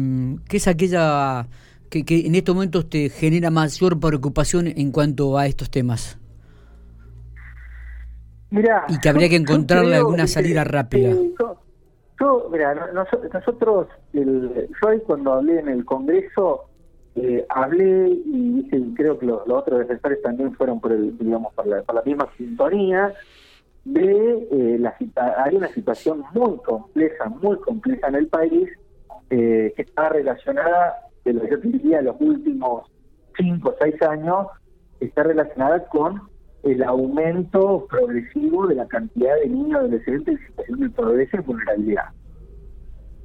¿qué 0.47 0.57
es 0.57 0.67
aquella 0.67 1.47
que, 1.89 2.03
que, 2.05 2.27
en 2.27 2.35
estos 2.35 2.55
momentos 2.55 2.89
te 2.89 3.09
genera 3.09 3.49
mayor 3.49 3.99
preocupación 3.99 4.67
en 4.67 4.91
cuanto 4.91 5.37
a 5.37 5.47
estos 5.47 5.69
temas? 5.69 6.17
Mira, 8.49 8.85
y 8.87 8.99
que 8.99 9.09
habría 9.09 9.29
que 9.29 9.35
encontrarle 9.35 9.97
alguna 9.97 10.25
salida 10.25 10.63
rápida. 10.63 11.13
yo, 12.19 12.49
mira, 12.51 12.91
nosotros, 12.93 13.87
el, 14.13 14.69
yo 14.81 14.89
ahí 14.89 14.99
cuando 15.05 15.33
hablé 15.33 15.59
en 15.59 15.67
el 15.67 15.83
Congreso, 15.83 16.69
eh, 17.15 17.45
hablé 17.49 18.09
y 18.09 18.93
creo 18.95 19.17
que 19.19 19.25
los, 19.25 19.41
otros 19.49 19.79
defensores 19.79 20.21
también 20.21 20.53
fueron 20.53 20.79
por 20.79 20.91
el, 20.93 21.17
digamos, 21.17 21.53
por 21.53 21.67
la, 21.67 21.81
por 21.81 21.95
la 21.95 22.03
misma 22.03 22.29
sintonía, 22.37 23.13
de 23.93 24.47
eh, 24.51 24.77
la 24.79 24.95
hay 25.37 25.55
una 25.55 25.69
situación 25.69 26.23
muy 26.33 26.57
compleja, 26.57 27.29
muy 27.29 27.57
compleja 27.59 28.07
en 28.07 28.15
el 28.15 28.27
país 28.27 28.69
eh, 29.29 29.73
que 29.75 29.81
está 29.81 30.09
relacionada, 30.09 31.09
de 31.23 31.33
lo 31.33 31.41
que 31.41 31.51
yo 31.51 31.57
diría 31.57 32.01
los 32.01 32.15
últimos 32.19 32.89
cinco 33.37 33.69
o 33.69 33.75
seis 33.79 34.01
años, 34.01 34.47
está 34.99 35.23
relacionada 35.23 35.85
con 35.87 36.21
el 36.63 36.83
aumento 36.83 37.87
progresivo 37.89 38.67
de 38.67 38.75
la 38.75 38.87
cantidad 38.87 39.35
de 39.35 39.47
niños 39.47 39.79
adolescentes 39.79 40.39
en 40.39 40.47
situación 40.47 40.79
de 40.81 40.89
pobreza 40.89 41.37
y 41.37 41.41
vulnerabilidad. 41.41 42.05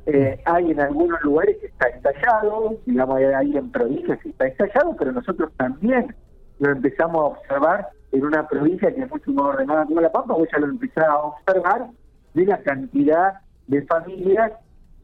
Eh, 0.07 0.41
hay 0.45 0.71
en 0.71 0.81
algunos 0.81 1.21
lugares 1.23 1.57
que 1.59 1.67
está 1.67 1.89
estallado, 1.89 2.77
digamos, 2.87 3.17
hay 3.17 3.57
en 3.57 3.71
provincias 3.71 4.21
que 4.21 4.29
está 4.31 4.47
estallado, 4.47 4.95
pero 4.99 5.13
nosotros 5.13 5.53
también 5.57 6.15
lo 6.59 6.71
empezamos 6.71 7.17
a 7.17 7.27
observar 7.39 7.89
en 8.13 8.25
una 8.25 8.47
provincia 8.47 8.95
que 8.95 9.03
es 9.03 9.11
mucho 9.11 9.33
más 9.33 9.47
ordenada 9.47 9.87
como 9.87 10.01
La 10.01 10.13
Pampa, 10.13 10.35
vos 10.35 10.49
ya 10.53 10.59
lo 10.59 10.67
empezás 10.67 11.05
a 11.05 11.19
observar 11.19 11.89
de 12.35 12.47
la 12.47 12.63
cantidad 12.63 13.41
de 13.67 13.83
familias 13.83 14.53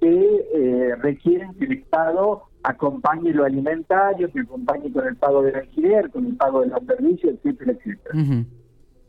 que 0.01 0.47
eh, 0.55 0.95
requieren 0.97 1.55
que 1.55 1.65
el 1.65 1.73
Estado 1.73 2.45
acompañe 2.63 3.33
lo 3.33 3.45
alimentario, 3.45 4.31
que 4.31 4.41
acompañe 4.41 4.93
con 4.93 5.07
el 5.07 5.17
pago 5.17 5.43
del 5.43 5.57
alquiler, 5.57 6.11
con 6.11 6.27
el 6.27 6.37
pago 6.37 6.61
de 6.61 6.69
los 6.69 6.85
servicios, 6.85 7.35
etcétera, 7.35 7.73
etcétera. 7.73 8.45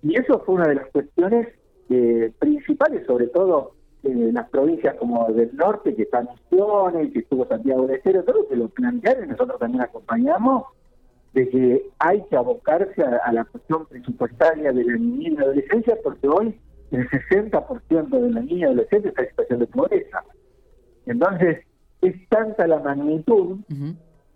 Y 0.02 0.16
eso 0.18 0.40
fue 0.46 0.56
una 0.56 0.68
de 0.68 0.76
las 0.76 0.88
cuestiones 0.88 1.48
eh, 1.90 2.32
principales, 2.40 3.06
sobre 3.06 3.28
todo 3.28 3.74
en 4.04 4.34
las 4.34 4.50
provincias 4.50 4.96
como 4.96 5.32
del 5.34 5.56
norte, 5.56 5.94
que 5.94 6.04
están 6.04 6.30
Misiones, 6.50 7.12
que 7.12 7.20
estuvo 7.20 7.46
Santiago 7.48 7.86
de 7.86 8.00
Cero, 8.04 8.24
todo 8.26 8.48
que 8.48 8.56
lo 8.56 8.70
plantearon 8.70 9.26
y 9.26 9.28
nosotros 9.28 9.60
también 9.60 9.82
acompañamos, 9.82 10.64
de 11.34 11.50
que 11.50 11.90
hay 12.00 12.24
que 12.30 12.36
abocarse 12.36 13.04
a, 13.04 13.32
la 13.32 13.46
cuestión 13.46 13.86
presupuestaria 13.86 14.72
de 14.72 14.84
la 14.84 14.98
niña 14.98 15.28
y 15.28 15.36
la 15.36 15.42
adolescencia, 15.44 15.98
porque 16.04 16.28
hoy 16.28 16.60
el 16.92 17.08
60% 17.10 18.10
de 18.10 18.32
la 18.32 18.42
niña 18.42 18.60
y 18.60 18.64
adolescente 18.64 19.10
está 19.10 19.22
en 19.22 19.30
situación 19.30 19.60
de 19.60 19.68
pobreza. 19.68 20.24
Entonces, 21.06 21.60
es 22.02 22.30
tanta 22.30 22.68
la 22.68 22.80
magnitud 22.80 23.60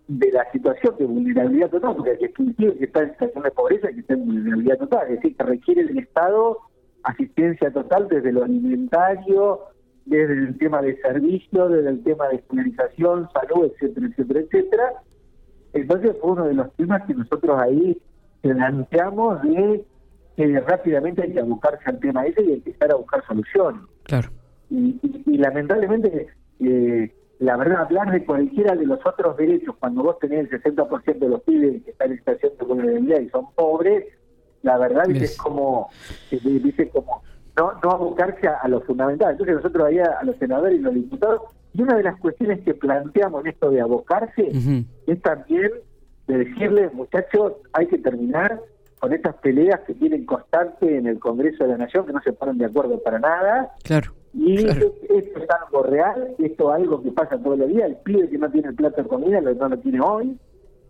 de 0.06 0.32
la 0.32 0.50
situación 0.52 0.94
de 0.98 1.06
vulnerabilidad 1.06 1.70
total, 1.70 1.96
porque 1.96 2.18
que 2.18 2.32
que 2.32 2.84
está 2.84 3.02
en 3.02 3.10
situación 3.12 3.42
de 3.42 3.50
pobreza 3.50 3.88
que 3.88 4.00
está 4.00 4.14
en 4.14 4.26
vulnerabilidad 4.26 4.78
total, 4.78 5.08
es 5.08 5.16
decir, 5.16 5.36
que 5.36 5.44
requiere 5.44 5.84
del 5.84 5.98
Estado 5.98 6.58
asistencia 7.04 7.70
total 7.70 8.08
desde 8.08 8.32
lo 8.32 8.44
alimentario, 8.44 9.60
desde 10.06 10.34
el 10.34 10.58
tema 10.58 10.82
de 10.82 10.96
servicio, 11.00 11.68
desde 11.68 11.90
el 11.90 12.02
tema 12.02 12.28
de 12.28 12.36
escolarización, 12.36 13.28
salud, 13.32 13.70
etcétera, 13.72 14.06
etcétera, 14.08 14.40
etcétera, 14.40 14.92
entonces 15.74 16.16
fue 16.20 16.32
uno 16.32 16.44
de 16.46 16.54
los 16.54 16.72
temas 16.74 17.02
que 17.06 17.14
nosotros 17.14 17.58
ahí 17.60 18.00
planteamos 18.40 19.42
de 19.42 19.84
que 20.36 20.60
rápidamente 20.60 21.22
hay 21.22 21.32
que 21.32 21.42
buscarse 21.42 21.82
al 21.86 21.98
tema 21.98 22.26
ese 22.26 22.42
y 22.42 22.52
empezar 22.52 22.92
a 22.92 22.96
buscar 22.96 23.24
soluciones. 23.26 23.82
Claro. 24.04 24.28
Y, 24.70 25.38
lamentablemente, 25.38 26.28
eh, 26.60 27.14
la 27.38 27.56
verdad, 27.56 27.82
hablar 27.82 28.10
de 28.10 28.24
cualquiera 28.24 28.74
de 28.74 28.86
los 28.86 29.04
otros 29.04 29.36
derechos, 29.36 29.74
cuando 29.78 30.02
vos 30.02 30.18
tenés 30.18 30.50
el 30.50 30.62
60% 30.62 31.18
de 31.18 31.28
los 31.28 31.42
pibes 31.42 31.82
que 31.84 31.90
están 31.90 32.10
en 32.10 32.18
situación 32.18 32.52
de 32.58 32.64
vulnerabilidad 32.64 33.20
y 33.20 33.28
son 33.30 33.52
pobres, 33.54 34.04
la 34.62 34.78
verdad 34.78 35.10
es 35.10 35.36
como, 35.36 35.88
dice 36.30 36.88
como 36.88 37.22
no, 37.56 37.72
no 37.82 37.90
abocarse 37.90 38.48
a, 38.48 38.66
lo 38.68 38.80
fundamental. 38.80 39.32
Entonces 39.32 39.56
nosotros 39.56 39.86
ahí 39.86 39.98
a 39.98 40.22
los 40.24 40.36
senadores 40.36 40.78
y 40.78 40.82
los 40.82 40.94
diputados 40.94 41.42
y 41.74 41.82
una 41.82 41.96
de 41.96 42.04
las 42.04 42.18
cuestiones 42.20 42.60
que 42.60 42.74
planteamos 42.74 43.44
en 43.44 43.50
esto 43.50 43.70
de 43.70 43.80
abocarse 43.80 44.52
es 45.06 45.22
también 45.22 45.72
de 46.28 46.38
decirle, 46.38 46.88
muchachos, 46.92 47.54
hay 47.72 47.88
que 47.88 47.98
terminar 47.98 48.60
con 49.00 49.12
estas 49.12 49.34
peleas 49.36 49.80
que 49.80 49.94
tienen 49.94 50.24
constante 50.24 50.96
en 50.96 51.06
el 51.06 51.18
Congreso 51.18 51.64
de 51.64 51.70
la 51.70 51.78
Nación, 51.78 52.06
que 52.06 52.12
no 52.12 52.22
se 52.22 52.32
ponen 52.32 52.58
de 52.58 52.66
acuerdo 52.66 53.02
para 53.02 53.18
nada. 53.18 53.72
Claro. 53.82 54.12
Y 54.32 54.54
Esto, 54.66 54.94
es 55.10 55.50
algo 55.62 55.82
real, 55.82 56.34
esto 56.38 56.70
es 56.70 56.80
algo 56.80 57.02
que 57.02 57.10
pasa 57.10 57.36
todo 57.38 57.54
el 57.54 57.68
día. 57.68 57.86
El 57.86 57.96
pibe 57.96 58.30
que 58.30 58.38
no 58.38 58.50
tiene 58.50 58.68
el 58.68 58.74
plato 58.76 59.02
de 59.02 59.08
comida 59.08 59.40
lo, 59.40 59.52
no 59.54 59.68
lo 59.68 59.78
tiene 59.78 60.00
hoy, 60.00 60.38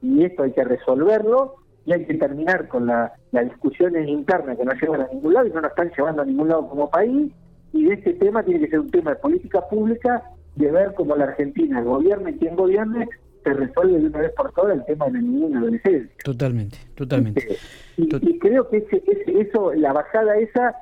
y 0.03 0.23
esto 0.23 0.43
hay 0.43 0.53
que 0.53 0.65
resolverlo, 0.65 1.57
y 1.87 1.93
hay 1.95 2.05
que 2.05 2.15
terminar 2.15 2.69
con 2.69 2.87
las 2.87 3.11
discusiones 3.33 4.07
internas 4.07 4.57
que 4.57 4.65
no 4.65 4.73
llevan 4.75 5.01
a 5.01 5.09
ningún 5.09 5.35
lado 5.35 5.47
y 5.47 5.51
no 5.51 5.63
nos 5.63 5.71
están 5.71 5.91
llevando 5.97 6.23
a 6.23 6.25
ningún 6.25 6.49
lado 6.49 6.69
como 6.69 6.91
país. 6.91 7.33
Y 7.73 7.85
de 7.85 7.95
este 7.95 8.13
tema 8.15 8.43
tiene 8.43 8.61
que 8.61 8.69
ser 8.69 8.81
un 8.81 8.91
tema 8.91 9.11
de 9.11 9.17
política 9.17 9.67
pública 9.69 10.23
de 10.57 10.71
ver 10.71 10.95
cómo 10.95 11.17
la 11.17 11.25
Argentina, 11.25 11.83
y 11.83 12.33
quien 12.39 12.57
gobierne, 12.57 13.09
se 13.43 13.53
resuelve 13.53 14.01
de 14.01 14.07
una 14.07 14.21
vez 14.21 14.33
por 14.33 14.53
todas 14.53 14.77
el 14.77 14.85
tema 14.87 15.07
de 15.07 15.13
la 15.13 15.21
niña 15.21 15.47
y 15.47 15.53
la 15.53 15.59
adolescencia. 15.59 16.17
Totalmente, 16.25 16.79
totalmente. 16.95 17.59
Este, 17.97 18.19
y, 18.23 18.39
creo 18.39 18.69
que 18.71 18.79
ese, 18.79 19.03
eso, 19.41 19.75
la 19.75 19.93
bajada 19.93 20.37
esa, 20.37 20.77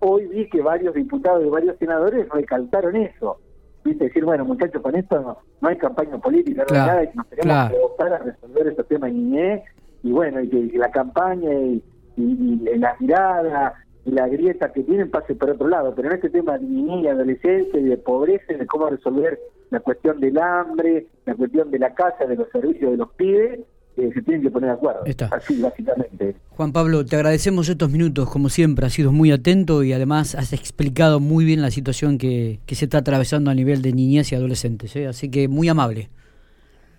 hoy 0.00 0.26
vi 0.26 0.48
que 0.48 0.60
varios 0.60 0.94
diputados 0.94 1.44
y 1.44 1.48
varios 1.48 1.78
senadores 1.78 2.28
recalcaron 2.28 2.96
eso. 2.96 3.38
Viste, 3.84 4.04
decir, 4.04 4.24
bueno, 4.24 4.44
muchachos, 4.44 4.82
con 4.82 4.96
esto 4.96 5.38
no, 5.60 5.68
hay 5.68 5.76
campaña 5.76 6.18
política, 6.18 6.64
no 6.68 6.74
hay 6.74 6.86
nada, 6.86 7.04
y 7.04 7.16
nos 7.16 7.26
tenemos 7.28 7.70
que 7.70 7.78
votar 7.78 8.12
a 8.12 8.18
resolver 8.18 8.66
este 8.66 8.84
tema 8.84 9.06
de 9.06 9.12
niñez, 9.12 9.62
y 10.02 10.10
bueno, 10.10 10.40
y 10.40 10.48
que, 10.48 10.76
la 10.76 10.90
campaña 10.90 11.52
y, 11.52 11.82
y, 12.16 12.62
y 12.72 12.78
la 12.78 12.96
mirada 12.98 13.74
la 14.04 14.28
grieta 14.28 14.72
que 14.72 14.82
tienen 14.82 15.10
pase 15.10 15.34
por 15.34 15.50
otro 15.50 15.68
lado, 15.68 15.94
pero 15.94 16.08
en 16.08 16.14
este 16.14 16.30
tema 16.30 16.58
de 16.58 16.66
niña, 16.66 17.12
adolescencia 17.12 17.78
y 17.78 17.84
de 17.84 17.96
pobreza, 17.96 18.54
de 18.54 18.66
cómo 18.66 18.88
resolver 18.88 19.38
la 19.70 19.80
cuestión 19.80 20.20
del 20.20 20.38
hambre, 20.38 21.06
la 21.26 21.34
cuestión 21.34 21.70
de 21.70 21.78
la 21.78 21.94
casa, 21.94 22.24
de 22.26 22.36
los 22.36 22.48
servicios 22.50 22.90
de 22.90 22.96
los 22.96 23.10
pibes, 23.12 23.60
eh, 23.98 24.10
se 24.14 24.22
tienen 24.22 24.42
que 24.42 24.50
poner 24.50 24.70
de 24.70 24.74
acuerdo. 24.76 25.00
Así, 25.32 25.60
básicamente. 25.60 26.36
Juan 26.50 26.72
Pablo, 26.72 27.04
te 27.04 27.16
agradecemos 27.16 27.68
estos 27.68 27.90
minutos, 27.90 28.30
como 28.30 28.48
siempre, 28.48 28.86
has 28.86 28.92
sido 28.92 29.10
muy 29.10 29.32
atento 29.32 29.82
y 29.82 29.92
además 29.92 30.36
has 30.36 30.52
explicado 30.52 31.18
muy 31.18 31.44
bien 31.44 31.62
la 31.62 31.70
situación 31.70 32.16
que, 32.16 32.60
que 32.64 32.76
se 32.76 32.84
está 32.84 32.98
atravesando 32.98 33.50
a 33.50 33.54
nivel 33.54 33.82
de 33.82 33.92
niñez 33.92 34.30
y 34.32 34.36
adolescentes, 34.36 34.94
¿eh? 34.96 35.08
así 35.08 35.30
que 35.30 35.48
muy 35.48 35.68
amable. 35.68 36.10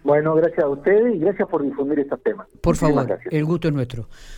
Bueno, 0.04 0.34
gracias 0.36 0.64
a 0.64 0.70
ustedes 0.70 1.16
y 1.16 1.20
gracias 1.20 1.48
por 1.50 1.64
difundir 1.64 2.00
estos 2.00 2.22
temas. 2.24 2.48
Por 2.62 2.76
favor, 2.76 3.20
el 3.30 3.46
gusto 3.46 3.68
es 3.68 3.74
nuestro. 3.74 4.08